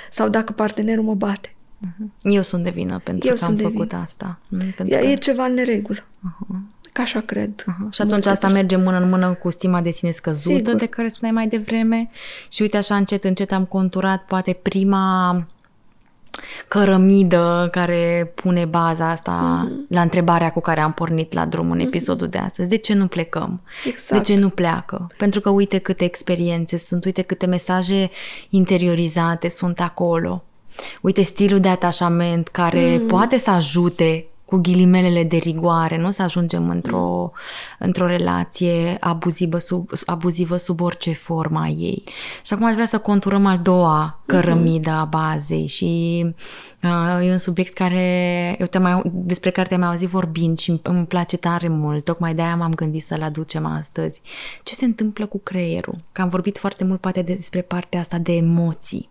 [0.10, 1.56] sau dacă partenerul mă bate.
[1.88, 2.12] Uh-huh.
[2.22, 4.02] Eu sunt de vină pentru Eu că am făcut vină.
[4.02, 4.40] asta.
[4.58, 4.96] Pentru că...
[4.96, 6.00] E ceva în neregulă.
[6.00, 6.79] Uh-huh.
[7.00, 7.62] Ca așa cred.
[7.62, 7.92] Uh-huh.
[7.92, 10.76] Și atunci asta merge mână în mână cu stima de sine scăzută Sigur.
[10.76, 12.10] de care spuneai mai devreme
[12.52, 15.46] și uite așa încet, încet am conturat poate prima
[16.68, 19.90] cărămidă care pune baza asta mm-hmm.
[19.90, 21.88] la întrebarea cu care am pornit la drum în mhm.
[21.88, 22.32] episodul mm-hmm.
[22.32, 22.70] de astăzi.
[22.70, 23.62] De ce nu plecăm?
[23.86, 24.22] Exact.
[24.22, 25.12] De ce nu pleacă?
[25.18, 28.10] Pentru că uite câte experiențe sunt, uite câte mesaje
[28.50, 30.44] interiorizate sunt acolo.
[31.02, 33.08] Uite stilul de atașament care mm.
[33.08, 37.32] poate să ajute cu ghilimelele de rigoare, nu să ajungem într-o,
[37.80, 42.04] într-o relație abuzivă sub, abuzivă sub orice formă a ei.
[42.46, 46.26] Și acum aș vrea să conturăm al doua cărămidă a bazei și
[46.84, 51.06] uh, e un subiect care, eu te mai, despre care te-am auzit vorbind și îmi
[51.06, 54.22] place tare mult, tocmai de-aia m-am gândit să-l aducem astăzi.
[54.64, 56.00] Ce se întâmplă cu creierul?
[56.12, 59.10] Că am vorbit foarte mult poate despre partea asta de emoții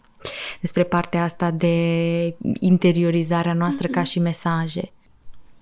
[0.61, 3.93] despre partea asta de interiorizarea noastră mm-hmm.
[3.93, 4.93] ca și mesaje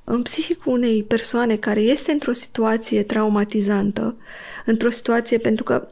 [0.08, 4.16] în psihicul unei persoane care este într-o situație traumatizantă,
[4.64, 5.88] într-o situație pentru că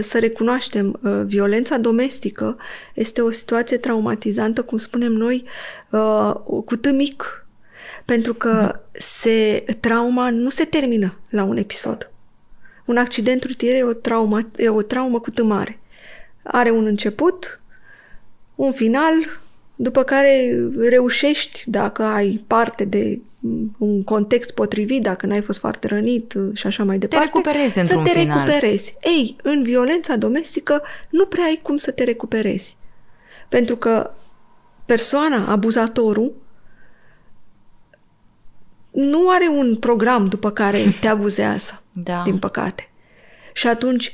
[0.00, 2.56] să recunoaștem, violența domestică
[2.94, 5.44] este o situație traumatizantă, cum spunem noi,
[6.64, 7.46] cu t mic.
[8.04, 12.10] Pentru că se, trauma nu se termină la un episod.
[12.84, 15.78] Un accident rutier e o traumă, e o traumă cu tămare.
[16.42, 17.60] Are un început,
[18.54, 19.12] un final,
[19.76, 23.20] după care reușești, dacă ai parte de
[23.78, 28.00] un context potrivit, dacă n-ai fost foarte rănit și așa mai departe, te recuperezi să
[28.04, 28.46] te final.
[28.46, 28.94] recuperezi.
[29.02, 32.76] Ei, în violența domestică nu prea ai cum să te recuperezi.
[33.48, 34.10] Pentru că
[34.86, 36.32] persoana, abuzatorul,
[38.90, 42.22] nu are un program după care te abuzează, da.
[42.24, 42.90] din păcate.
[43.52, 44.12] Și atunci,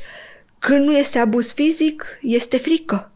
[0.58, 3.10] când nu este abuz fizic, este frică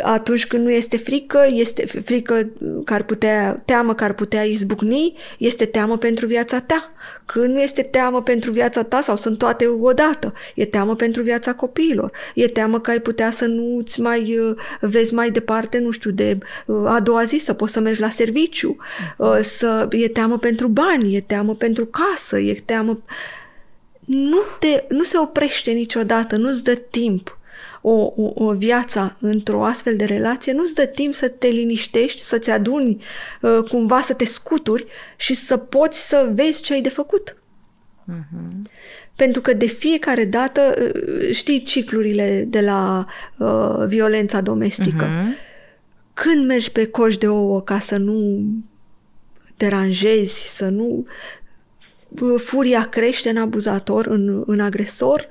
[0.00, 2.50] atunci când nu este frică, este frică
[2.84, 6.92] care ar putea, teamă care ar putea izbucni, este teamă pentru viața ta.
[7.24, 11.54] Când nu este teamă pentru viața ta sau sunt toate odată, e teamă pentru viața
[11.54, 16.10] copiilor, e teamă că ai putea să nu-ți mai uh, vezi mai departe, nu știu,
[16.10, 18.76] de uh, a doua zi să poți să mergi la serviciu,
[19.16, 23.02] uh, să, e teamă pentru bani, e teamă pentru casă, e teamă...
[24.06, 27.36] Nu, te, nu se oprește niciodată, nu-ți dă timp
[27.80, 32.50] o, o, o viață într-o astfel de relație, nu-ți dă timp să te liniștești, să-ți
[32.50, 33.02] aduni
[33.40, 37.36] uh, cumva, să te scuturi și să poți să vezi ce ai de făcut.
[38.08, 38.70] Uh-huh.
[39.16, 43.06] Pentru că de fiecare dată, uh, știi ciclurile de la
[43.38, 45.04] uh, violența domestică.
[45.04, 45.50] Uh-huh.
[46.14, 48.42] Când mergi pe coș de ouă ca să nu
[49.56, 51.06] deranjezi, să nu
[52.08, 55.26] uh, furia crește în abuzator, în, în agresor,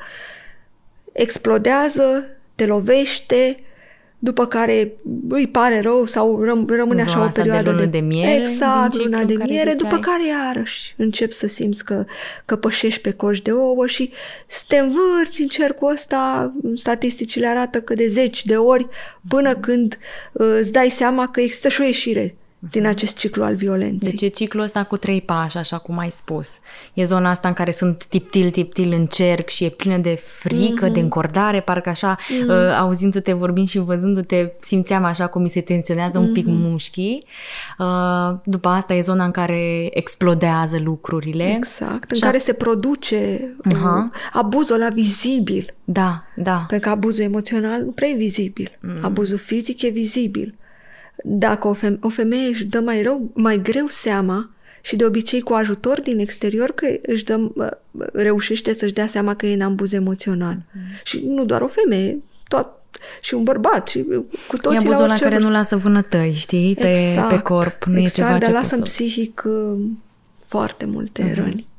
[1.12, 3.60] explodează, te lovește,
[4.24, 4.92] după care
[5.30, 8.36] îi pare rău sau răm- rămâne așa o perioadă de lună de, de miere.
[8.36, 12.06] Exact, luna de miere, după care iarăși începi să simți că,
[12.46, 14.12] că pășești pe coș de ouă și
[14.48, 18.88] să te învârți în cercul ăsta, statisticile arată că de zeci de ori
[19.28, 19.98] până când
[20.32, 22.36] uh, îți dai seama că există și o ieșire
[22.70, 24.10] din acest ciclu al violenței.
[24.10, 26.60] Deci e ciclul ăsta cu trei pași, așa cum ai spus.
[26.94, 30.90] E zona asta în care sunt tiptil, tiptil în cerc și e plină de frică,
[30.90, 30.94] mm-hmm.
[30.94, 32.48] de încordare, parcă așa, mm-hmm.
[32.48, 36.28] uh, auzindu-te vorbind și văzându-te, simțeam așa cum mi se tensionează mm-hmm.
[36.28, 36.56] un pic mhm.
[36.56, 37.24] mușchii.
[37.80, 41.56] Uh, după asta e zona în care explodează lucrurile.
[41.56, 42.40] Exact, în și care a...
[42.40, 45.74] se produce uh, abuzul la vizibil.
[45.84, 46.66] Da, da.
[46.68, 48.78] Pentru că abuzul emoțional nu prea e vizibil.
[48.82, 49.06] Mm.
[49.06, 50.56] Abuzul fizic e vizibil.
[51.24, 54.50] Dacă o, feme- o femeie își dă mai, rău, mai greu seama
[54.82, 57.40] și de obicei cu ajutor din exterior că își dă,
[58.14, 60.58] reușește să-și dea seama că e în ambuz emoțional.
[60.72, 60.82] Mm.
[61.04, 62.68] Și nu doar o femeie, tot,
[63.22, 64.06] și un bărbat și
[64.48, 67.84] cu toții e la orice care nu lasă vânătăi, știi, pe, exact, pe corp.
[67.84, 69.80] Nu exact, e ceva dar ce lasă în psihic uh,
[70.46, 71.36] foarte multe mm-hmm.
[71.36, 71.70] răni.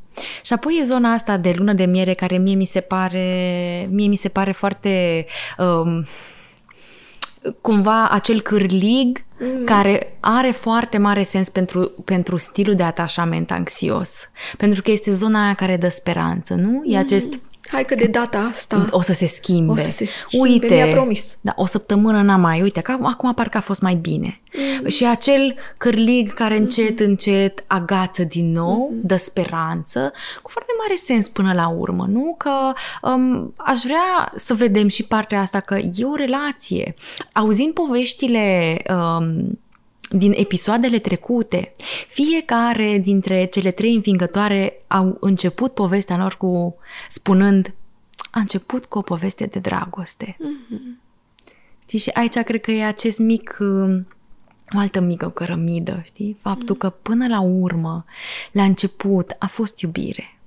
[0.42, 4.08] Și apoi e zona asta de lună de miere care mie mi se pare, mie
[4.08, 5.26] mi se pare foarte
[5.58, 6.06] um,
[7.60, 9.64] cumva acel cârlig mm.
[9.64, 14.30] care are foarte mare sens pentru, pentru stilul de atașament anxios.
[14.56, 16.82] Pentru că este zona aia care dă speranță, nu?
[16.84, 16.98] E mm.
[16.98, 17.40] acest
[17.72, 19.72] Hai că de data asta o să se schimbe.
[19.72, 21.36] O să se schimbe, Uite, mi-a promis.
[21.40, 22.62] Da, o săptămână n-am mai.
[22.62, 24.40] Uite, că acum parcă a fost mai bine.
[24.80, 24.88] Mm.
[24.88, 27.06] Și acel cârlig care încet, mm.
[27.06, 29.00] încet agață din nou, mm.
[29.02, 32.34] dă speranță, cu foarte mare sens până la urmă, nu?
[32.38, 36.94] Că um, aș vrea să vedem și partea asta că e o relație.
[37.32, 39.58] Auzind poveștile um,
[40.12, 41.72] din episoadele trecute.
[42.08, 46.76] Fiecare dintre cele trei învingătoare au început povestea lor cu
[47.08, 47.74] spunând
[48.30, 50.36] a început cu o poveste de dragoste.
[50.36, 51.00] Mm-hmm.
[51.98, 53.56] Și aici cred că e acest mic
[54.74, 56.36] o altă mică cărămidă, știi?
[56.40, 56.76] Faptul mm.
[56.76, 58.04] că până la urmă,
[58.52, 60.38] la început, a fost iubire.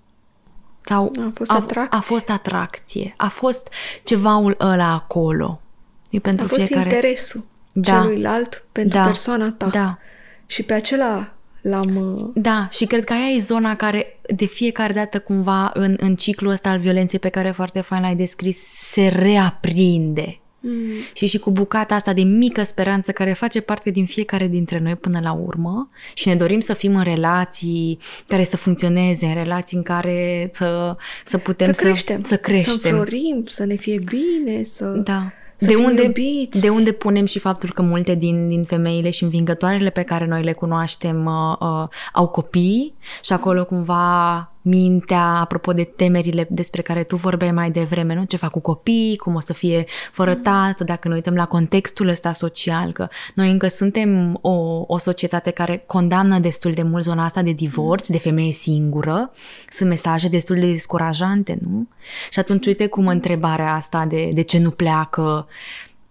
[0.82, 1.97] Sau a fost a, atracție.
[1.97, 3.13] A fost atracție.
[3.17, 3.69] A fost
[4.04, 5.62] cevaul ăla acolo.
[6.10, 6.89] E pentru a fost fiecare...
[6.89, 7.45] interesul
[7.77, 7.91] da.
[7.91, 9.05] celuilalt pentru da.
[9.05, 9.67] persoana ta.
[9.67, 9.97] Da.
[10.45, 11.95] Și pe acela l-am...
[11.95, 16.15] Uh, da, și cred că aia e zona care de fiecare dată cumva în, în
[16.15, 20.39] ciclul ăsta al violenței pe care foarte fain l-ai descris se reaprinde.
[20.59, 20.71] Mm.
[21.13, 24.95] Și și cu bucata asta de mică speranță care face parte din fiecare dintre noi
[24.95, 29.77] până la urmă și ne dorim să fim în relații care să funcționeze, în relații
[29.77, 32.73] în care să, să putem să, să creștem, să creștem.
[32.73, 34.85] Să florim, să ne fie bine, să...
[34.85, 36.62] Da să de unde, iubiți.
[36.62, 40.44] de unde punem și faptul că multe din, din femeile și învingătoarele pe care noi
[40.44, 47.04] le cunoaștem uh, uh, au copii și acolo cumva mintea, apropo de temerile despre care
[47.04, 48.23] tu vorbeai mai devreme, nu?
[48.23, 50.41] Ce fac cu copii, cum o să fie fără mm.
[50.41, 55.51] tată, dacă ne uităm la contextul ăsta social, că noi încă suntem o, o societate
[55.51, 59.32] care condamnă destul de mult zona asta de divorț, de femeie singură,
[59.69, 61.88] sunt mesaje destul de descurajante, nu?
[62.30, 65.47] Și atunci uite cum întrebarea asta de, de ce nu pleacă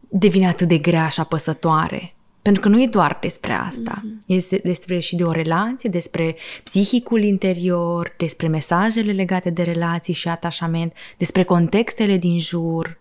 [0.08, 2.13] devine atât de grea și apăsătoare.
[2.44, 4.02] Pentru că nu e doar despre asta.
[4.02, 4.26] Mm-hmm.
[4.26, 10.28] Este despre și de o relație, despre psihicul interior, despre mesajele legate de relații și
[10.28, 12.98] atașament, despre contextele din jur,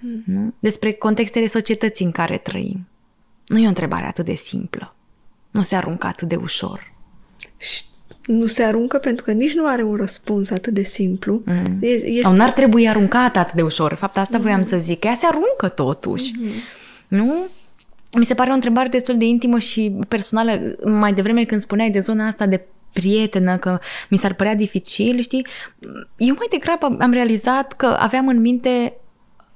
[0.00, 0.22] mm.
[0.24, 0.54] nu?
[0.58, 2.88] despre contextele societății în care trăim.
[3.46, 4.94] Nu e o întrebare atât de simplă.
[5.50, 6.92] Nu se aruncă atât de ușor.
[7.56, 7.82] Și
[8.26, 11.42] nu se aruncă pentru că nici nu are un răspuns atât de simplu.
[11.44, 11.78] Mm.
[11.80, 12.20] Este...
[12.22, 13.88] Sau n-ar trebui aruncat atât de ușor.
[13.88, 14.42] De fapt, asta mm.
[14.42, 16.32] voiam să zic, că ea se aruncă totuși.
[16.32, 16.84] Mm-hmm.
[17.08, 17.34] Nu?
[18.14, 20.76] Mi se pare o întrebare destul de intimă și personală.
[20.84, 23.78] Mai devreme când spuneai de zona asta de prietenă, că
[24.10, 25.46] mi s-ar părea dificil, știi?
[26.16, 28.92] Eu mai degrabă am realizat că aveam în minte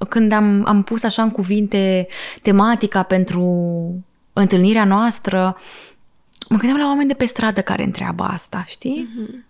[0.09, 2.07] când am, am pus așa în cuvinte
[2.43, 3.45] tematica pentru
[4.33, 5.57] întâlnirea noastră,
[6.49, 9.09] mă gândeam la oameni de pe stradă care întreabă asta, știi?
[9.09, 9.50] Mm-hmm.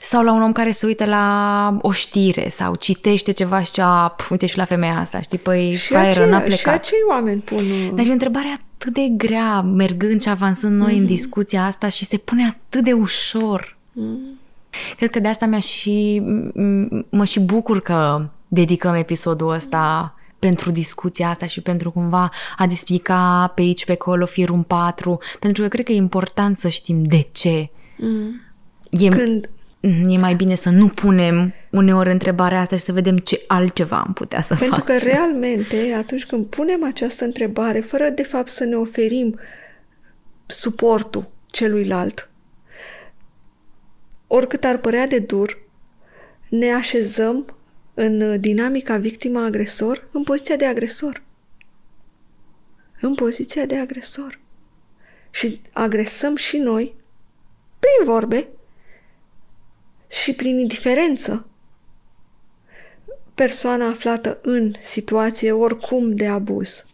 [0.00, 4.14] Sau la un om care se uită la o știre sau citește ceva și cea,
[4.30, 6.60] uite și la femeia asta, știi, păi fraieră, n-a plecat.
[6.60, 7.94] Și acei oameni pun...
[7.94, 10.98] Dar e o întrebare atât de grea, mergând și avansând noi mm-hmm.
[10.98, 13.76] în discuția asta și se pune atât de ușor.
[13.92, 14.38] Mm.
[14.96, 16.22] Cred că de asta mi-a și,
[17.08, 23.52] mă și bucur că dedicăm episodul ăsta pentru discuția asta și pentru cumva a displica
[23.54, 27.28] pe aici, pe acolo, firul 4, pentru că cred că e important să știm de
[27.32, 27.70] ce.
[27.98, 28.40] Mm.
[28.90, 29.48] E, Când...
[29.80, 34.12] e mai bine să nu punem uneori întrebarea asta și să vedem ce altceva am
[34.12, 34.84] putea să pentru facem.
[34.84, 39.38] Pentru că realmente, atunci când punem această întrebare, fără de fapt să ne oferim
[40.46, 42.30] suportul celuilalt,
[44.26, 45.58] oricât ar părea de dur,
[46.48, 47.56] ne așezăm
[47.94, 51.22] în dinamica victima-agresor în poziția de agresor.
[53.00, 54.40] În poziția de agresor.
[55.30, 56.94] Și agresăm și noi
[57.78, 58.48] prin vorbe
[60.10, 61.46] și prin indiferență
[63.34, 66.86] persoana aflată în situație oricum de abuz.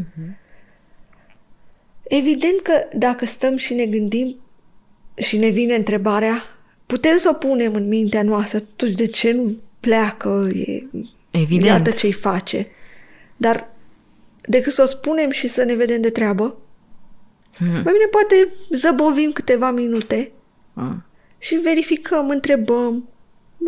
[0.00, 0.44] Uh-huh.
[2.02, 4.36] Evident că dacă stăm și ne gândim
[5.16, 6.42] și ne vine întrebarea,
[6.86, 10.82] putem să o punem în mintea noastră, totuși de ce nu pleacă, e,
[11.30, 11.64] Evident.
[11.64, 12.68] iată ce-i face.
[13.36, 13.70] Dar
[14.40, 16.56] decât să o spunem și să ne vedem de treabă,
[17.54, 17.68] hmm.
[17.68, 20.32] mai bine poate zăbovim câteva minute
[20.74, 21.05] hmm.
[21.46, 23.08] Și verificăm, întrebăm,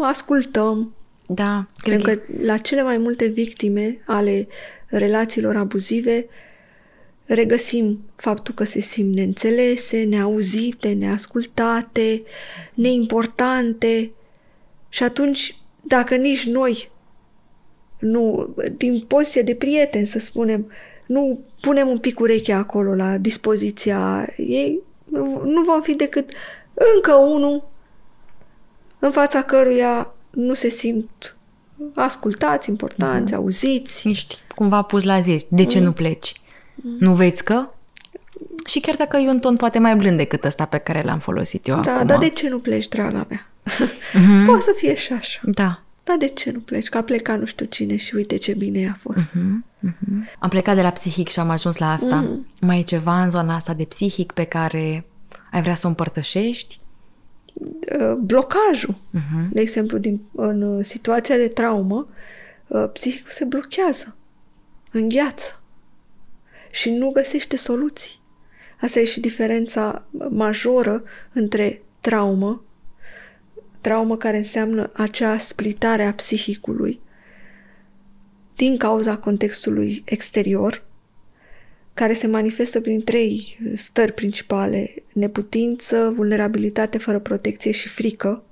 [0.00, 0.94] ascultăm.
[1.26, 4.48] Da, cred că la cele mai multe victime ale
[4.86, 6.26] relațiilor abuzive
[7.24, 12.22] regăsim faptul că se simt neînțelese, neauzite, neascultate,
[12.74, 14.10] neimportante
[14.88, 16.90] și atunci dacă nici noi
[17.98, 20.70] nu, din poziție de prieten, să spunem,
[21.06, 24.80] nu punem un pic urechea acolo la dispoziția ei,
[25.44, 26.30] nu vom fi decât
[26.94, 27.68] încă unul
[28.98, 31.36] în fața căruia nu se simt
[31.94, 33.38] ascultați, importanți, mm.
[33.38, 34.08] auziți.
[34.08, 35.46] Ești cumva pus la zi.
[35.48, 35.84] De ce mm.
[35.84, 36.32] nu pleci?
[36.74, 36.96] Mm.
[37.00, 37.66] Nu vezi că?
[38.66, 41.66] Și chiar dacă e un ton poate mai blând decât ăsta pe care l-am folosit
[41.66, 42.06] eu da, acum.
[42.06, 43.50] Da, dar de ce nu pleci, draga mea?
[43.68, 44.44] Mm-hmm.
[44.46, 45.40] Poate să fie și așa.
[45.42, 45.82] Da.
[46.04, 46.88] Dar de ce nu pleci?
[46.88, 49.30] Că a plecat nu știu cine și uite ce bine a fost.
[49.30, 50.36] Uh-huh, uh-huh.
[50.38, 52.16] Am plecat de la psihic și am ajuns la asta.
[52.16, 52.46] Mm.
[52.60, 55.04] Mai e ceva în zona asta de psihic pe care
[55.50, 56.80] ai vrea să o împărtășești?
[57.98, 58.94] Uh, blocajul.
[58.94, 59.48] Uh-huh.
[59.50, 62.08] De exemplu, din, în uh, situația de traumă,
[62.66, 64.16] uh, psihicul se blochează,
[64.92, 65.62] îngheață
[66.70, 68.20] și nu găsește soluții.
[68.80, 72.62] Asta e și diferența majoră între traumă
[73.80, 77.00] traumă care înseamnă acea splitare a psihicului
[78.56, 80.84] din cauza contextului exterior,
[81.98, 88.42] care se manifestă prin trei stări principale, neputință, vulnerabilitate fără protecție și frică.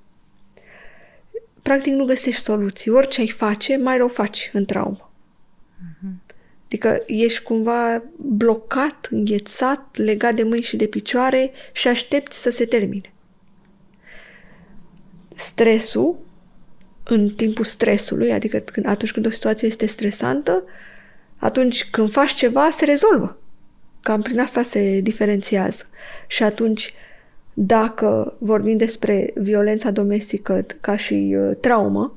[1.63, 2.91] Practic nu găsești soluții.
[2.91, 5.13] Orice ai face, mai rău faci în traumă.
[5.13, 6.35] Uh-huh.
[6.65, 12.65] Adică ești cumva blocat, înghețat, legat de mâini și de picioare și aștepți să se
[12.65, 13.13] termine
[15.35, 16.19] stresul,
[17.05, 20.65] în timpul stresului, adică când, atunci când o situație este stresantă,
[21.37, 23.39] atunci când faci ceva, se rezolvă.
[24.01, 25.85] Cam prin asta se diferențiază.
[26.27, 26.95] Și atunci,
[27.55, 32.17] dacă vorbim despre violența domestică ca și uh, traumă,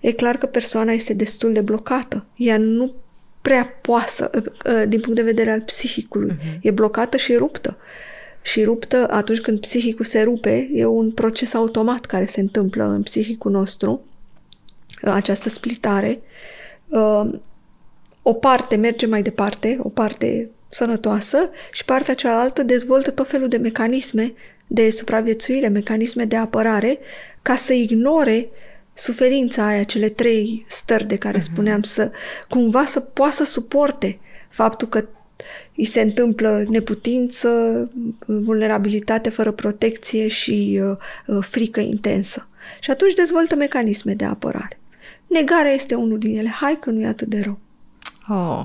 [0.00, 2.24] e clar că persoana este destul de blocată.
[2.36, 2.94] Ea nu
[3.40, 6.32] prea poasă, uh, uh, din punct de vedere al psihicului.
[6.32, 6.60] Uh-huh.
[6.60, 7.76] E blocată și ruptă
[8.42, 13.02] și ruptă atunci când psihicul se rupe, e un proces automat care se întâmplă în
[13.02, 14.04] psihicul nostru,
[15.02, 16.20] această splitare.
[16.88, 17.30] Uh,
[18.22, 23.56] o parte merge mai departe, o parte sănătoasă și partea cealaltă dezvoltă tot felul de
[23.56, 24.32] mecanisme
[24.66, 26.98] de supraviețuire, mecanisme de apărare,
[27.42, 28.48] ca să ignore
[28.94, 31.52] suferința aia, cele trei stări de care uh-huh.
[31.52, 32.10] spuneam, să
[32.48, 34.18] cumva să poată să suporte
[34.48, 35.04] faptul că
[35.76, 37.50] îi se întâmplă neputință,
[38.26, 40.96] vulnerabilitate fără protecție și uh,
[41.26, 42.48] uh, frică intensă.
[42.80, 44.80] Și atunci dezvoltă mecanisme de apărare.
[45.26, 46.48] Negarea este unul din ele.
[46.48, 47.58] Hai că nu e atât de rău.
[48.28, 48.62] Oh.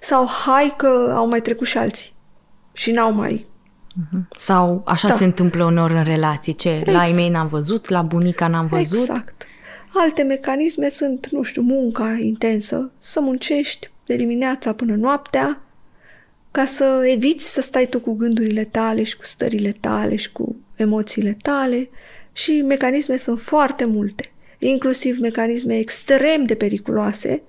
[0.00, 2.12] Sau hai că au mai trecut și alții
[2.72, 3.46] și n-au mai
[3.94, 4.28] Mhm.
[4.38, 5.14] Sau așa da.
[5.14, 6.90] se întâmplă uneori în relații, ce exact.
[6.90, 8.98] la ei mei n-am văzut, la bunica n-am văzut.
[8.98, 9.46] Exact.
[9.94, 15.62] Alte mecanisme sunt, nu știu, munca intensă, să muncești de dimineața până noaptea,
[16.50, 20.56] ca să eviți să stai tu cu gândurile tale și cu stările tale și cu
[20.76, 21.88] emoțiile tale
[22.32, 27.42] și mecanisme sunt foarte multe, inclusiv mecanisme extrem de periculoase,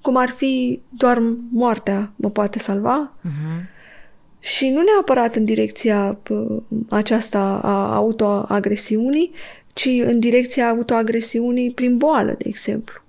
[0.00, 3.76] cum ar fi doar moartea mă poate salva, uh-huh
[4.40, 6.18] și nu neapărat în direcția
[6.88, 9.32] aceasta a autoagresiunii,
[9.72, 13.02] ci în direcția autoagresiunii prin boală, de exemplu.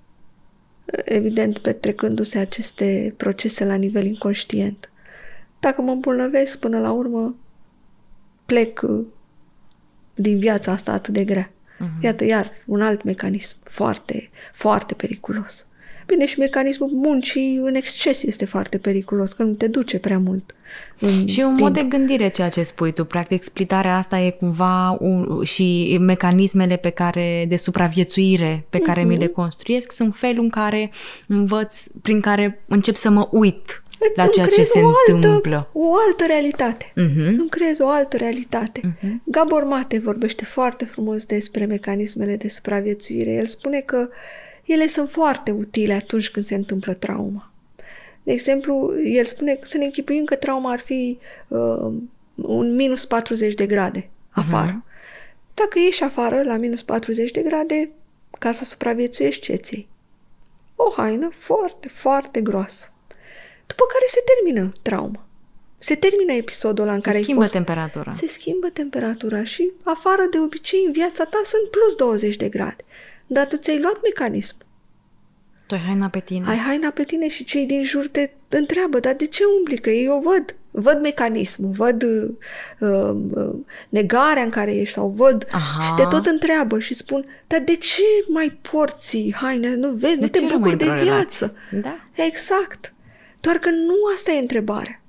[1.04, 4.90] Evident, petrecându-se aceste procese la nivel inconștient.
[5.60, 7.34] Dacă mă îmbolnăvesc, până la urmă,
[8.46, 9.04] plec uh,
[10.14, 11.50] din viața asta atât de grea.
[11.50, 12.02] Uh-huh.
[12.02, 15.66] Iată, iar un alt mecanism foarte, foarte periculos.
[16.10, 20.54] Bine, și mecanismul muncii în exces este foarte periculos, că nu te duce prea mult.
[21.24, 21.58] Și un timp.
[21.60, 23.04] mod de gândire ceea ce spui tu.
[23.04, 29.06] Practic, explitarea asta e cumva un, și mecanismele pe care de supraviețuire pe care uh-huh.
[29.06, 29.34] mi le mhm.
[29.34, 30.90] construiesc sunt felul în care
[31.26, 35.70] învăț, prin care încep să mă uit Îți la ceea ce se o altă, întâmplă.
[35.72, 36.84] O altă realitate.
[36.84, 37.38] Uh-huh.
[37.38, 38.80] Îmi creez o altă realitate.
[38.80, 39.10] Uh-huh.
[39.24, 43.30] Gabor Mate vorbește foarte frumos despre mecanismele de supraviețuire.
[43.30, 44.14] El spune că uh,
[44.72, 47.52] ele sunt foarte utile atunci când se întâmplă trauma.
[48.22, 51.18] De exemplu, el spune să ne închipuim că trauma ar fi
[51.48, 51.92] uh,
[52.34, 54.82] un minus 40 de grade afară.
[54.82, 54.88] Uh-huh.
[55.54, 57.90] Dacă ieși afară la minus 40 de grade,
[58.38, 59.88] ca să supraviețuiești ce ți
[60.76, 62.92] O haină foarte, foarte groasă.
[63.66, 65.24] După care se termină trauma.
[65.78, 67.64] Se termină episodul ăla în se care schimbă ai fost.
[67.64, 68.12] temperatura.
[68.12, 72.84] Se schimbă temperatura și afară de obicei în viața ta sunt plus 20 de grade.
[73.32, 74.56] Dar tu ți-ai luat mecanism.
[75.66, 76.48] Tu ai haina pe tine.
[76.48, 79.78] Ai haina pe tine și cei din jur te întreabă, dar de ce umbli?
[79.78, 80.54] Că ei o văd.
[80.70, 82.30] Văd mecanismul, văd uh,
[82.78, 83.52] uh,
[83.88, 85.82] negarea în care ești sau văd Aha.
[85.82, 89.74] și te tot întreabă și spun, dar de ce mai porți haine?
[89.74, 91.54] Nu vezi, de nu te bucuri de viață.
[91.82, 91.96] Da.
[92.12, 92.94] Exact.
[93.40, 95.02] Doar că nu asta e întrebarea.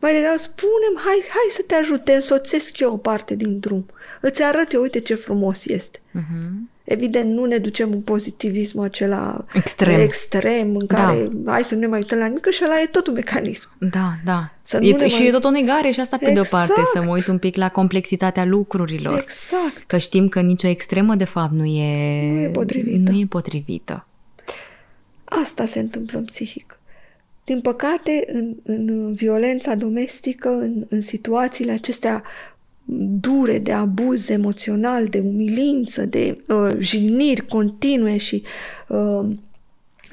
[0.00, 3.86] Mai degrabă spunem, hai, hai să te ajut, te însoțesc eu o parte din drum.
[4.20, 5.98] Îți arăt eu, uite ce frumos este.
[5.98, 6.71] Uh-huh.
[6.84, 11.52] Evident, nu ne ducem în pozitivismul acela extrem, extrem în care da.
[11.52, 13.68] hai să nu ne mai uităm la nimic, și ăla e tot un mecanism.
[13.78, 14.52] Da, da.
[14.62, 15.08] Să e, mai...
[15.08, 16.50] Și e tot o negare și asta pe exact.
[16.50, 19.18] de o parte, să mă uit un pic la complexitatea lucrurilor.
[19.18, 19.84] Exact.
[19.86, 23.10] Că știm că nicio extremă, de fapt, nu e, nu e potrivită.
[23.10, 24.06] Nu e potrivită.
[25.24, 26.76] Asta se întâmplă în psihic.
[27.44, 32.22] Din păcate, în, în violența domestică, în, în situațiile acestea
[33.20, 38.42] dure de abuz emoțional, de umilință, de uh, jigniri continue și,
[38.88, 39.26] uh,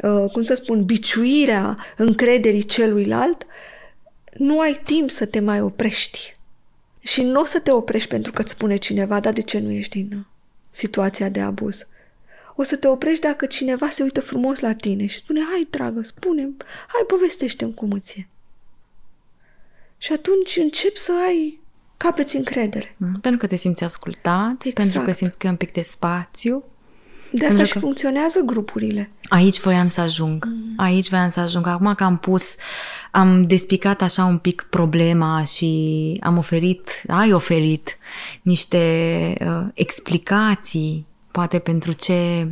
[0.01, 3.45] uh, cum să spun, biciuirea încrederii celuilalt,
[4.38, 6.38] nu ai timp să te mai oprești.
[6.99, 9.72] Și nu o să te oprești pentru că îți spune cineva, dar de ce nu
[9.72, 10.26] ești din
[10.70, 11.88] situația de abuz?
[12.55, 16.01] O să te oprești dacă cineva se uită frumos la tine și spune, hai, dragă,
[16.01, 16.41] spune
[16.88, 18.28] hai, povestește-mi cum îți e.
[19.97, 21.59] Și atunci încep să ai
[22.00, 22.95] capeți încredere.
[22.97, 24.74] Mm, pentru că te simți ascultat, exact.
[24.74, 26.64] pentru că simți că e un pic de spațiu.
[27.32, 27.80] De asta și că...
[27.80, 29.12] funcționează grupurile.
[29.30, 30.45] Aici voiam să ajung.
[30.45, 30.74] Mm.
[30.78, 31.68] Aici voiam să ajung.
[31.68, 32.56] Acum că am pus,
[33.12, 37.97] am despicat așa un pic problema și am oferit, ai oferit
[38.41, 38.78] niște
[39.41, 42.47] uh, explicații, poate pentru ce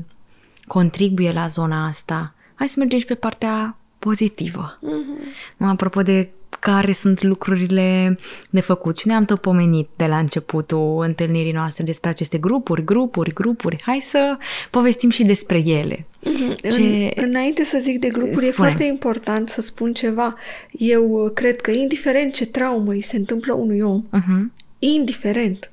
[0.68, 2.34] contribuie la zona asta.
[2.56, 4.80] Hai să mergem și pe partea pozitivă.
[4.80, 5.58] Mm-hmm.
[5.58, 6.30] Apropo de
[6.60, 8.18] care sunt lucrurile
[8.50, 8.98] de făcut.
[8.98, 13.78] Și ne-am tot pomenit de la începutul întâlnirii noastre despre aceste grupuri, grupuri, grupuri.
[13.82, 14.38] Hai să
[14.70, 15.96] povestim și despre ele.
[15.96, 16.56] Mm-hmm.
[16.72, 17.12] Ce...
[17.16, 18.48] În, înainte să zic de grupuri, Spune.
[18.48, 20.36] e foarte important să spun ceva.
[20.72, 24.54] Eu uh, cred că indiferent ce traumă îi se întâmplă unui om, uh-huh.
[24.80, 25.72] indiferent,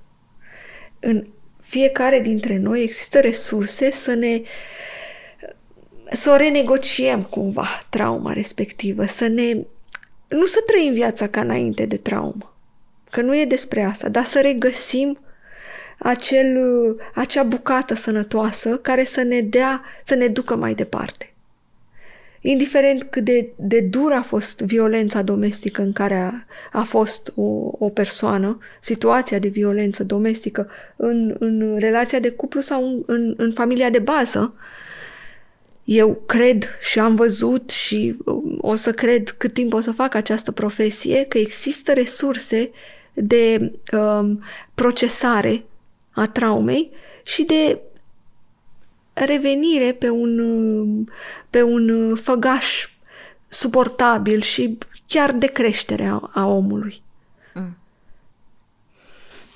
[1.00, 1.26] în
[1.60, 4.42] fiecare dintre noi există resurse să ne
[6.12, 9.56] să o renegociem cumva trauma respectivă, să ne
[10.34, 12.56] nu să trăim viața ca înainte de traumă,
[13.10, 15.18] că nu e despre asta, dar să regăsim
[15.98, 16.56] acel,
[17.14, 21.28] acea bucată sănătoasă care să ne dea, să ne ducă mai departe.
[22.40, 26.32] Indiferent cât de, de dur a fost violența domestică în care a,
[26.72, 27.42] a fost o,
[27.78, 33.52] o persoană, situația de violență domestică în, în relația de cuplu sau în, în, în
[33.52, 34.54] familia de bază,
[35.84, 40.14] eu cred și am văzut și um, o să cred cât timp o să fac
[40.14, 42.70] această profesie că există resurse
[43.12, 44.42] de um,
[44.74, 45.64] procesare
[46.10, 46.90] a traumei
[47.22, 47.78] și de
[49.12, 50.38] revenire pe un,
[51.50, 52.88] pe un făgaș
[53.48, 57.02] suportabil și chiar de creștere a, a omului.
[57.54, 57.76] Mm.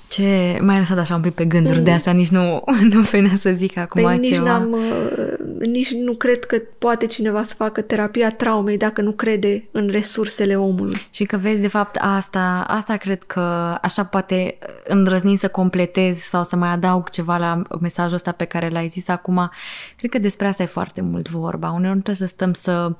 [0.08, 1.84] Ce mai lăsat așa un pic pe gânduri, mm.
[1.84, 4.44] de asta nici nu, nu venea să zic acum păi nici ceva.
[4.44, 9.68] N-am, uh, nici nu cred că poate cineva să facă terapia traumei dacă nu crede
[9.70, 10.96] în resursele omului.
[11.10, 13.40] Și că vezi, de fapt, asta, asta cred că
[13.82, 18.68] așa poate îndrăzni să completez sau să mai adaug ceva la mesajul ăsta pe care
[18.68, 19.50] l-ai zis acum.
[19.96, 21.70] Cred că despre asta e foarte mult vorba.
[21.70, 22.92] Uneori nu trebuie să stăm să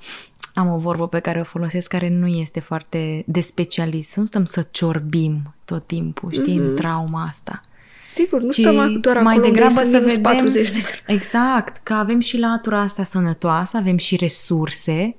[0.55, 4.17] am o vorbă pe care o folosesc care nu este foarte de specialist.
[4.17, 6.61] Nu stăm să ciorbim tot timpul, știi, mm-hmm.
[6.61, 6.75] în mhm.
[6.75, 7.63] trauma asta.
[8.09, 12.39] Sigur, nu stăm doar mai acolo degrabă să vedem 40 de Exact, că avem și
[12.39, 15.17] latura asta sănătoasă, avem și resurse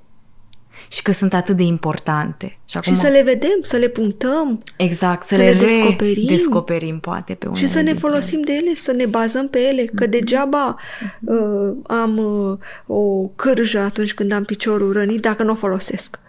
[0.91, 2.57] și că sunt atât de importante.
[2.65, 2.93] Și, acum...
[2.93, 4.63] și să le vedem, să le punctăm.
[4.77, 6.25] Exact, să, să le, le descoperim.
[6.25, 8.45] descoperim poate pe Și să ne folosim ele.
[8.45, 10.09] de ele, să ne bazăm pe ele, că mm-hmm.
[10.09, 10.75] degeaba
[11.21, 12.57] uh, am uh,
[12.97, 16.19] o cârjă atunci când am piciorul rănit dacă nu o folosesc.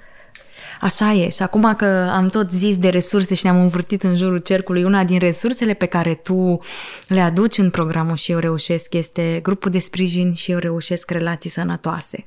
[0.80, 1.28] Așa e.
[1.28, 5.04] Și acum că am tot zis de resurse și ne-am învârtit în jurul cercului, una
[5.04, 6.60] din resursele pe care tu
[7.08, 11.50] le aduci în programul Și eu reușesc este grupul de sprijin și eu reușesc relații
[11.50, 12.26] sănătoase.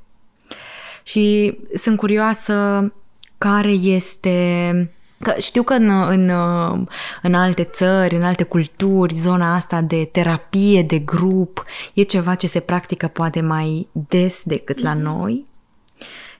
[1.02, 2.92] Și sunt curioasă
[3.38, 4.88] care este
[5.18, 6.30] Că știu că în, în,
[7.22, 12.46] în alte țări, în alte culturi, zona asta de terapie de grup e ceva ce
[12.46, 15.02] se practică poate mai des decât la mhm.
[15.02, 15.44] noi.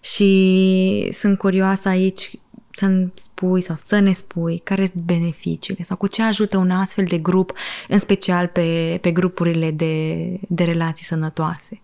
[0.05, 2.31] Și sunt curioasă aici
[2.71, 7.05] să-mi spui sau să ne spui care sunt beneficiile sau cu ce ajută un astfel
[7.05, 7.53] de grup,
[7.89, 10.17] în special pe, pe grupurile de,
[10.49, 11.79] de relații sănătoase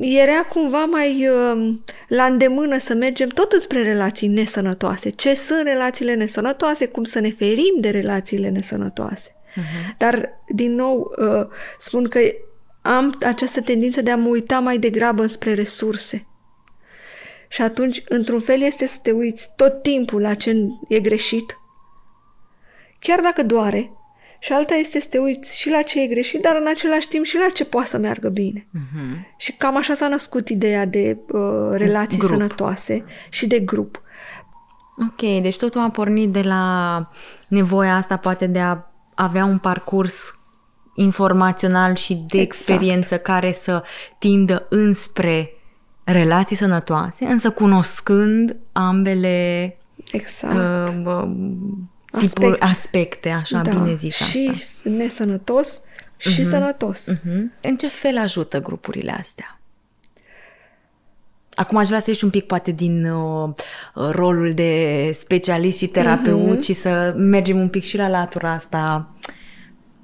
[0.00, 1.74] era cumva mai uh,
[2.08, 5.10] la îndemână să mergem tot spre relații nesănătoase.
[5.10, 9.30] Ce sunt relațiile nesănătoase, cum să ne ferim de relațiile nesănătoase.
[9.30, 9.96] Uh-huh.
[9.98, 11.46] Dar, din nou, uh,
[11.78, 12.20] spun că
[12.82, 16.26] am această tendință de a mă uita mai degrabă spre resurse.
[17.48, 20.56] Și atunci, într-un fel, este să te uiți tot timpul la ce
[20.88, 21.58] e greșit,
[22.98, 23.90] chiar dacă doare,
[24.40, 27.24] și alta este să te uiți și la ce e greșit, dar în același timp
[27.24, 28.66] și la ce poate să meargă bine.
[28.66, 29.36] Uh-huh.
[29.36, 32.30] Și cam așa s-a născut ideea de uh, relații grup.
[32.30, 34.02] sănătoase și de grup.
[35.08, 37.04] Ok, deci totul a pornit de la
[37.48, 40.34] nevoia asta poate de a avea un parcurs
[40.94, 42.44] informațional și de exact.
[42.44, 43.82] experiență care să
[44.18, 45.50] tindă înspre
[46.06, 49.76] relații sănătoase, însă cunoscând ambele
[50.12, 50.88] exact.
[50.88, 51.28] Uh,
[52.18, 54.90] tipul aspecte, aspecte așa da, bine zis și asta.
[54.90, 55.80] nesănătos
[56.16, 56.44] și uh-huh.
[56.44, 57.06] sănătos.
[57.12, 57.60] Uh-huh.
[57.60, 59.60] În ce fel ajută grupurile astea?
[61.54, 63.50] Acum aș vrea să ieși un pic poate din uh,
[64.10, 66.64] rolul de specialist și terapeut uh-huh.
[66.64, 69.10] și să mergem un pic și la latura asta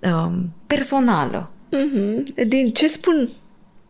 [0.00, 0.32] uh,
[0.66, 1.50] personală.
[1.66, 2.46] Uh-huh.
[2.46, 3.30] Din ce spun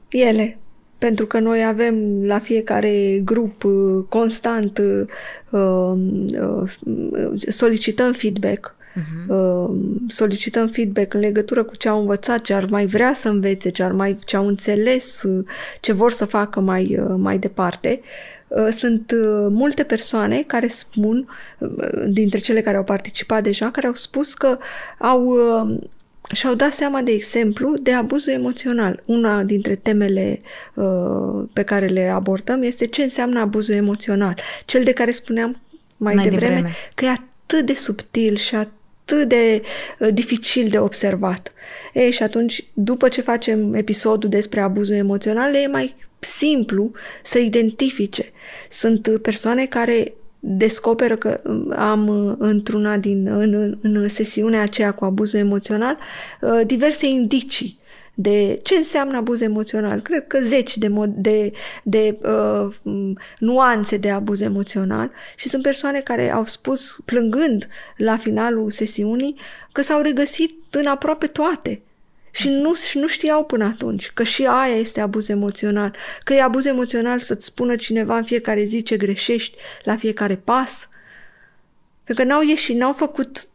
[0.08, 0.56] ele?
[1.02, 5.06] Pentru că noi avem la fiecare grup uh, constant uh,
[5.50, 6.70] uh,
[7.48, 8.74] solicităm feedback.
[8.92, 9.66] Uh-huh.
[10.08, 13.82] solicităm feedback în legătură cu ce au învățat, ce ar mai vrea să învețe, ce,
[13.82, 15.24] ar mai, ce au înțeles,
[15.80, 18.00] ce vor să facă mai, mai departe.
[18.70, 19.12] Sunt
[19.48, 21.28] multe persoane care spun,
[22.08, 24.58] dintre cele care au participat deja, care au spus că
[24.98, 25.36] au
[26.32, 29.02] și-au dat seama, de exemplu, de abuzul emoțional.
[29.04, 30.40] Una dintre temele
[30.74, 34.38] uh, pe care le abordăm este ce înseamnă abuzul emoțional.
[34.64, 35.60] Cel de care spuneam
[35.96, 39.62] mai, mai devreme, devreme, că e atât de subtil și atât de
[39.98, 41.52] uh, dificil de observat.
[41.92, 46.92] Ei, și atunci, după ce facem episodul despre abuzul emoțional, e mai simplu
[47.22, 48.32] să identifice.
[48.68, 50.14] Sunt persoane care
[50.44, 55.98] descoperă că um, am uh, într-una din, în, în sesiunea aceea cu abuzul emoțional
[56.40, 57.80] uh, diverse indicii
[58.14, 60.00] de ce înseamnă abuz emoțional.
[60.00, 62.74] Cred că zeci de, mod, de, de uh,
[63.38, 69.36] nuanțe de abuz emoțional și sunt persoane care au spus, plângând la finalul sesiunii,
[69.72, 71.82] că s-au regăsit în aproape toate.
[72.34, 75.94] Și nu, și nu știau până atunci că și aia este abuz emoțional.
[76.24, 80.88] Că e abuz emoțional să-ți spună cineva în fiecare zi ce greșești la fiecare pas.
[82.04, 83.48] Pentru că n-au ieșit, n-au făcut,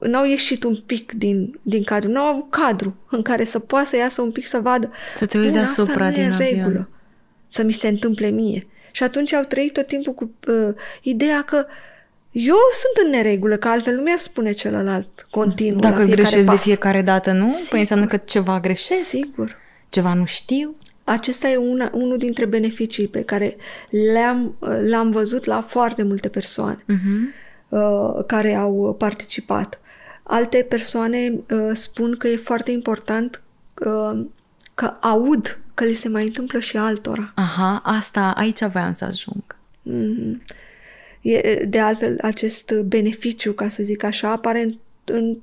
[0.00, 3.96] n-au ieșit un pic din, din cadru, n-au avut cadru în care să poată să
[3.96, 4.92] iasă un pic să vadă.
[5.14, 6.48] Să te uiți deasupra din avion.
[6.48, 6.88] regulă.
[7.48, 8.66] Să mi se întâmple mie.
[8.90, 11.91] Și atunci au trăit tot timpul cu uh, ideea că uh,
[12.32, 16.54] eu sunt în neregulă, că altfel nu mi-ar spune celălalt continuu Dacă la greșesc pas.
[16.54, 17.44] de fiecare dată, nu?
[17.44, 17.70] Păi Sigur.
[17.70, 19.04] Păi înseamnă că ceva greșesc.
[19.04, 19.56] Sigur.
[19.88, 20.74] Ceva nu știu.
[21.04, 23.56] acesta e una, unul dintre beneficii pe care
[24.12, 24.56] le-am,
[24.88, 27.68] l-am văzut la foarte multe persoane uh-huh.
[27.68, 29.80] uh, care au participat.
[30.22, 33.42] Alte persoane uh, spun că e foarte important
[33.86, 34.24] uh,
[34.74, 37.32] că aud că li se mai întâmplă și altora.
[37.34, 39.56] Aha, asta, aici voiam să ajung.
[39.90, 40.60] Mm-hmm.
[41.22, 45.36] E, de altfel, acest beneficiu, ca să zic așa, apare în, în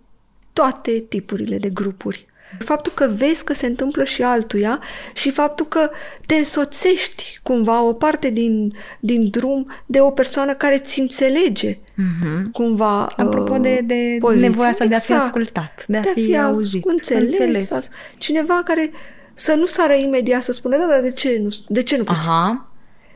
[0.54, 2.28] toate tipurile de grupuri.
[2.58, 4.80] Faptul că vezi că se întâmplă și altuia
[5.14, 5.90] și faptul că
[6.26, 12.52] te însoțești cumva o parte din, din drum de o persoană care ți înțelege mm-hmm.
[12.52, 14.90] cumva Apropo uh, de, de nevoia asta exact.
[14.90, 15.22] de a fi exact.
[15.22, 17.22] ascultat, de a, de a fi, fi auzit, înțeles.
[17.22, 17.90] înțeles.
[18.18, 18.92] Cineva care
[19.34, 22.18] să nu sară imediat să spună, da, dar de ce nu, de ce nu pleci?
[22.18, 22.69] Aha.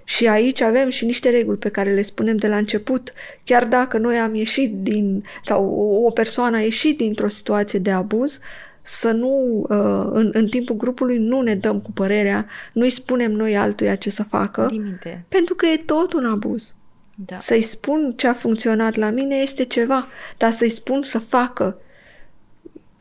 [0.03, 3.97] Și aici avem și niște reguli pe care le spunem de la început, chiar dacă
[3.97, 5.65] noi am ieșit din, sau
[6.05, 8.39] o persoană a ieșit dintr-o situație de abuz,
[8.81, 13.57] să nu, uh, în, în timpul grupului, nu ne dăm cu părerea, nu-i spunem noi
[13.57, 15.25] altuia ce să facă, Limite.
[15.27, 16.75] pentru că e tot un abuz.
[17.15, 17.37] Da.
[17.37, 21.77] Să-i spun ce a funcționat la mine este ceva, dar să-i spun să facă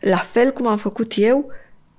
[0.01, 1.53] la fel cum am făcut eu,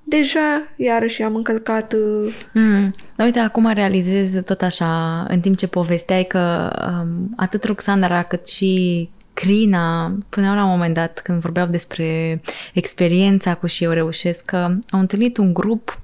[0.04, 1.94] deja iarăși am încălcat...
[1.94, 2.34] Uh...
[2.54, 2.94] Mm.
[3.16, 8.48] Dar uite, acum realizez tot așa, în timp ce povesteai, că um, atât Roxandra cât
[8.48, 12.42] și Crina spuneau la un moment dat, când vorbeau despre
[12.74, 14.58] experiența cu și eu reușesc, că
[14.90, 16.00] au întâlnit un grup,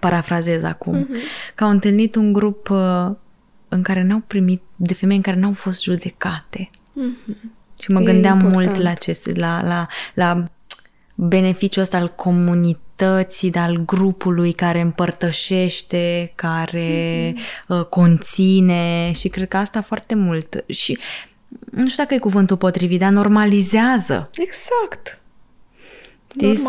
[0.00, 1.52] parafrazez acum, mm-hmm.
[1.54, 3.10] că au întâlnit un grup uh,
[3.68, 6.70] în care n-au primit, de femei în care n-au fost judecate.
[6.70, 7.50] Mm-hmm.
[7.80, 8.66] Și mă e gândeam important.
[8.66, 10.44] mult la, acest, la, la, la
[11.14, 12.90] beneficiul ăsta al comunității,
[13.50, 17.66] dar al grupului care împărtășește, care mm-hmm.
[17.68, 20.64] uh, conține și cred că asta foarte mult.
[20.68, 20.98] Și
[21.70, 24.30] nu știu dacă e cuvântul potrivit, dar normalizează.
[24.34, 25.22] Exact.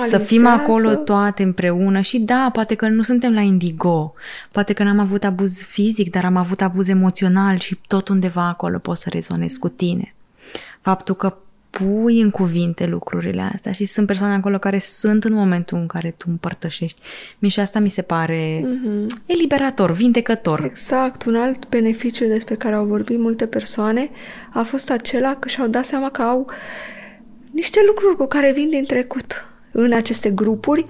[0.07, 4.13] Să fim acolo toate împreună și da, poate că nu suntem la indigo,
[4.51, 8.77] poate că n-am avut abuz fizic, dar am avut abuz emoțional și tot undeva acolo
[8.77, 10.13] pot să rezonez cu tine.
[10.81, 11.37] Faptul că
[11.77, 16.13] pui în cuvinte lucrurile astea și sunt persoane acolo care sunt în momentul în care
[16.17, 17.01] tu împărtășești.
[17.39, 19.25] Mi și asta mi se pare mm-hmm.
[19.25, 20.63] eliberator, vindecător.
[20.63, 21.25] Exact.
[21.25, 24.09] Un alt beneficiu despre care au vorbit multe persoane
[24.53, 26.49] a fost acela că și-au dat seama că au
[27.51, 30.85] niște lucruri cu care vin din trecut în aceste grupuri,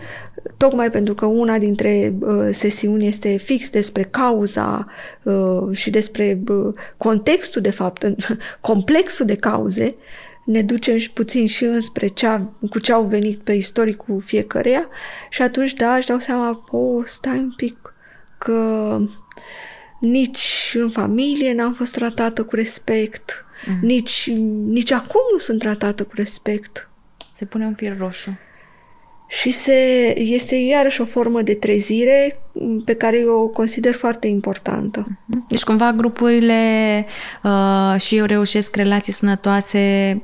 [0.57, 4.87] tocmai pentru că una dintre uh, sesiuni este fix despre cauza
[5.23, 8.15] uh, și despre uh, contextul, de fapt,
[8.61, 9.95] complexul de cauze,
[10.45, 14.87] ne ducem și puțin și înspre cea, cu ce au venit pe istoricul fiecăreia
[15.29, 17.93] și atunci, da, își dau seama, o, stai un pic,
[18.37, 18.99] că
[19.99, 23.79] nici în familie n-am fost tratată cu respect, mm.
[23.81, 24.29] nici,
[24.65, 26.89] nici acum nu sunt tratată cu respect.
[27.35, 28.39] Se pune un fir roșu.
[29.41, 32.39] Și se, este iarăși o formă de trezire
[32.85, 35.07] pe care eu o consider foarte importantă.
[35.25, 35.45] Mhm.
[35.49, 36.55] Deci cumva grupurile
[37.43, 40.21] uh, și eu reușesc relații sănătoase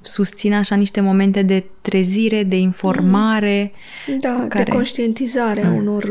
[0.00, 3.72] susțin așa niște momente de trezire, de informare.
[4.20, 4.64] Da, care...
[4.64, 5.68] de conștientizare mm.
[5.68, 6.04] a unor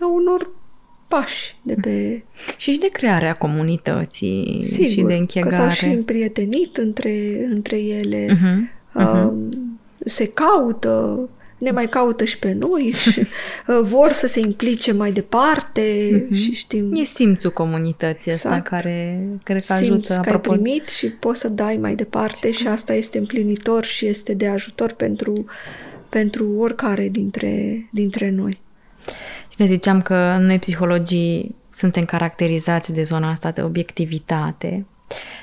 [0.00, 0.50] a unor
[1.08, 2.22] pași de pe...
[2.56, 5.56] Și și de crearea comunității Sigur, și de închegare.
[5.56, 8.26] că s-au și împrietenit între, între ele.
[8.26, 9.30] Uh-huh, uh-huh.
[10.04, 11.28] Se caută
[11.60, 13.18] ne mai caută și pe noi și
[13.66, 16.34] uh, vor să se implice mai departe mm-hmm.
[16.34, 16.92] și știm...
[16.94, 18.54] E simțul comunității exact.
[18.54, 20.12] asta care cred că ajută.
[20.12, 24.06] Simți că ai primit și poți să dai mai departe și asta este împlinitor și
[24.06, 25.44] este de ajutor pentru,
[26.08, 28.60] pentru oricare dintre, dintre noi.
[29.48, 34.86] Și că ziceam că noi psihologii suntem caracterizați de zona asta de obiectivitate,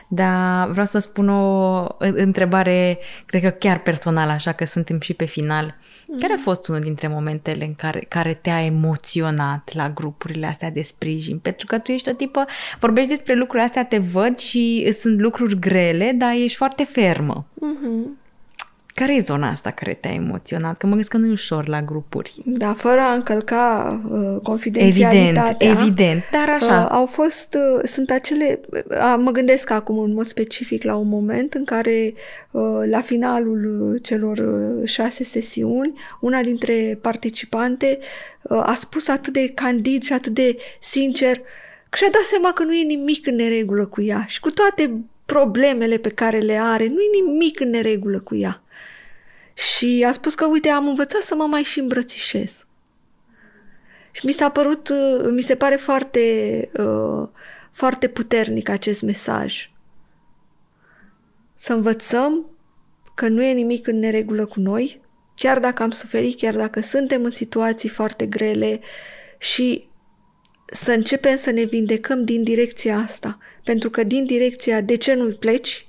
[0.07, 5.25] dar vreau să spun o întrebare, cred că chiar personală, așa că suntem și pe
[5.25, 5.75] final.
[6.19, 10.81] Care a fost unul dintre momentele în care, care te-a emoționat la grupurile astea de
[10.81, 11.39] sprijin?
[11.39, 12.45] Pentru că tu ești o tipă,
[12.79, 17.45] vorbești despre lucrurile astea, te văd și sunt lucruri grele, dar ești foarte fermă.
[17.55, 18.26] Mm-hmm.
[18.97, 20.77] Care e zona asta care te-a emoționat?
[20.77, 22.41] Că mă gândesc că nu e ușor la grupuri.
[22.45, 25.55] Da, fără a încălca uh, confidențialitatea.
[25.59, 26.81] Evident, evident, dar așa.
[26.81, 31.07] Uh, au fost, uh, sunt acele, uh, mă gândesc acum în mod specific la un
[31.07, 32.13] moment în care
[32.51, 37.99] uh, la finalul uh, celor uh, șase sesiuni, una dintre participante
[38.41, 41.37] uh, a spus atât de candid și atât de sincer
[41.89, 44.91] că și-a dat seama că nu e nimic în neregulă cu ea și cu toate
[45.25, 48.61] problemele pe care le are, nu e nimic în neregulă cu ea.
[49.57, 52.65] Și a spus că, uite, am învățat să mă mai și îmbrățișez.
[54.11, 56.21] Și mi s-a părut, uh, mi se pare foarte,
[56.77, 57.27] uh,
[57.71, 59.71] foarte puternic acest mesaj.
[61.55, 62.49] Să învățăm
[63.15, 65.01] că nu e nimic în neregulă cu noi,
[65.35, 68.79] chiar dacă am suferit, chiar dacă suntem în situații foarte grele
[69.37, 69.89] și
[70.71, 73.37] să începem să ne vindecăm din direcția asta.
[73.63, 75.86] Pentru că din direcția de ce nu pleci,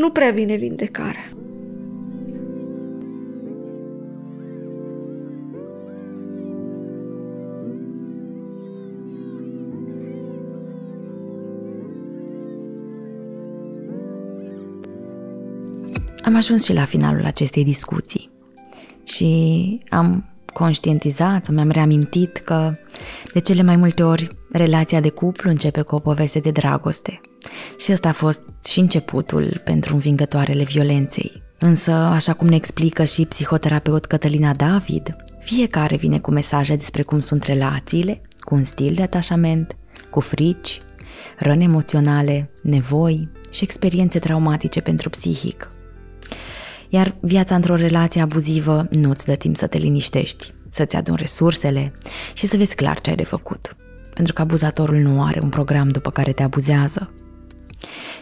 [0.00, 1.28] nu prea vine vindecarea.
[16.24, 18.30] Am ajuns și la finalul acestei discuții
[19.04, 22.72] și am conștientizat, mi-am reamintit că
[23.32, 27.20] de cele mai multe ori relația de cuplu începe cu o poveste de dragoste.
[27.78, 31.42] Și ăsta a fost și începutul pentru învingătoarele violenței.
[31.58, 37.20] Însă, așa cum ne explică și psihoterapeut Cătălina David, fiecare vine cu mesaje despre cum
[37.20, 39.76] sunt relațiile, cu un stil de atașament,
[40.10, 40.80] cu frici,
[41.38, 45.70] răni emoționale, nevoi și experiențe traumatice pentru psihic.
[46.88, 51.92] Iar viața într-o relație abuzivă nu-ți dă timp să te liniștești, să-ți adun resursele
[52.34, 53.76] și să vezi clar ce ai de făcut.
[54.14, 57.12] Pentru că abuzatorul nu are un program după care te abuzează.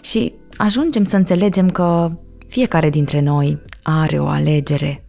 [0.00, 2.08] Și ajungem să înțelegem că
[2.48, 5.04] fiecare dintre noi are o alegere.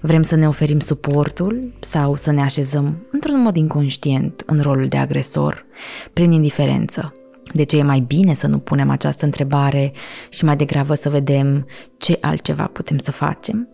[0.00, 4.96] Vrem să ne oferim suportul sau să ne așezăm într-un mod inconștient în rolul de
[4.96, 5.66] agresor,
[6.12, 7.14] prin indiferență,
[7.52, 9.92] de ce e mai bine să nu punem această întrebare
[10.30, 11.66] și mai degrabă să vedem
[11.98, 13.68] ce altceva putem să facem?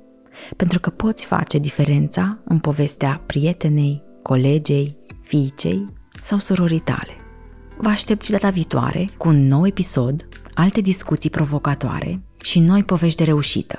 [0.57, 5.87] Pentru că poți face diferența în povestea prietenei, colegei, fiicei
[6.21, 7.20] sau surorii tale.
[7.83, 13.18] Vă aștept și data viitoare cu un nou episod, alte discuții provocatoare și noi povești
[13.18, 13.78] de reușită.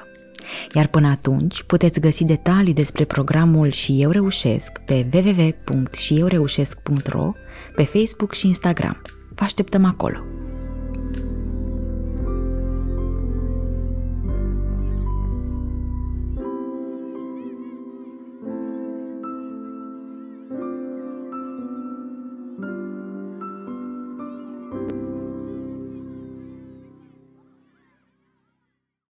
[0.74, 7.32] Iar până atunci puteți găsi detalii despre programul Și Eu Reușesc pe www.șieureușesc.ro,
[7.76, 9.02] pe Facebook și Instagram.
[9.36, 10.41] Vă așteptăm acolo!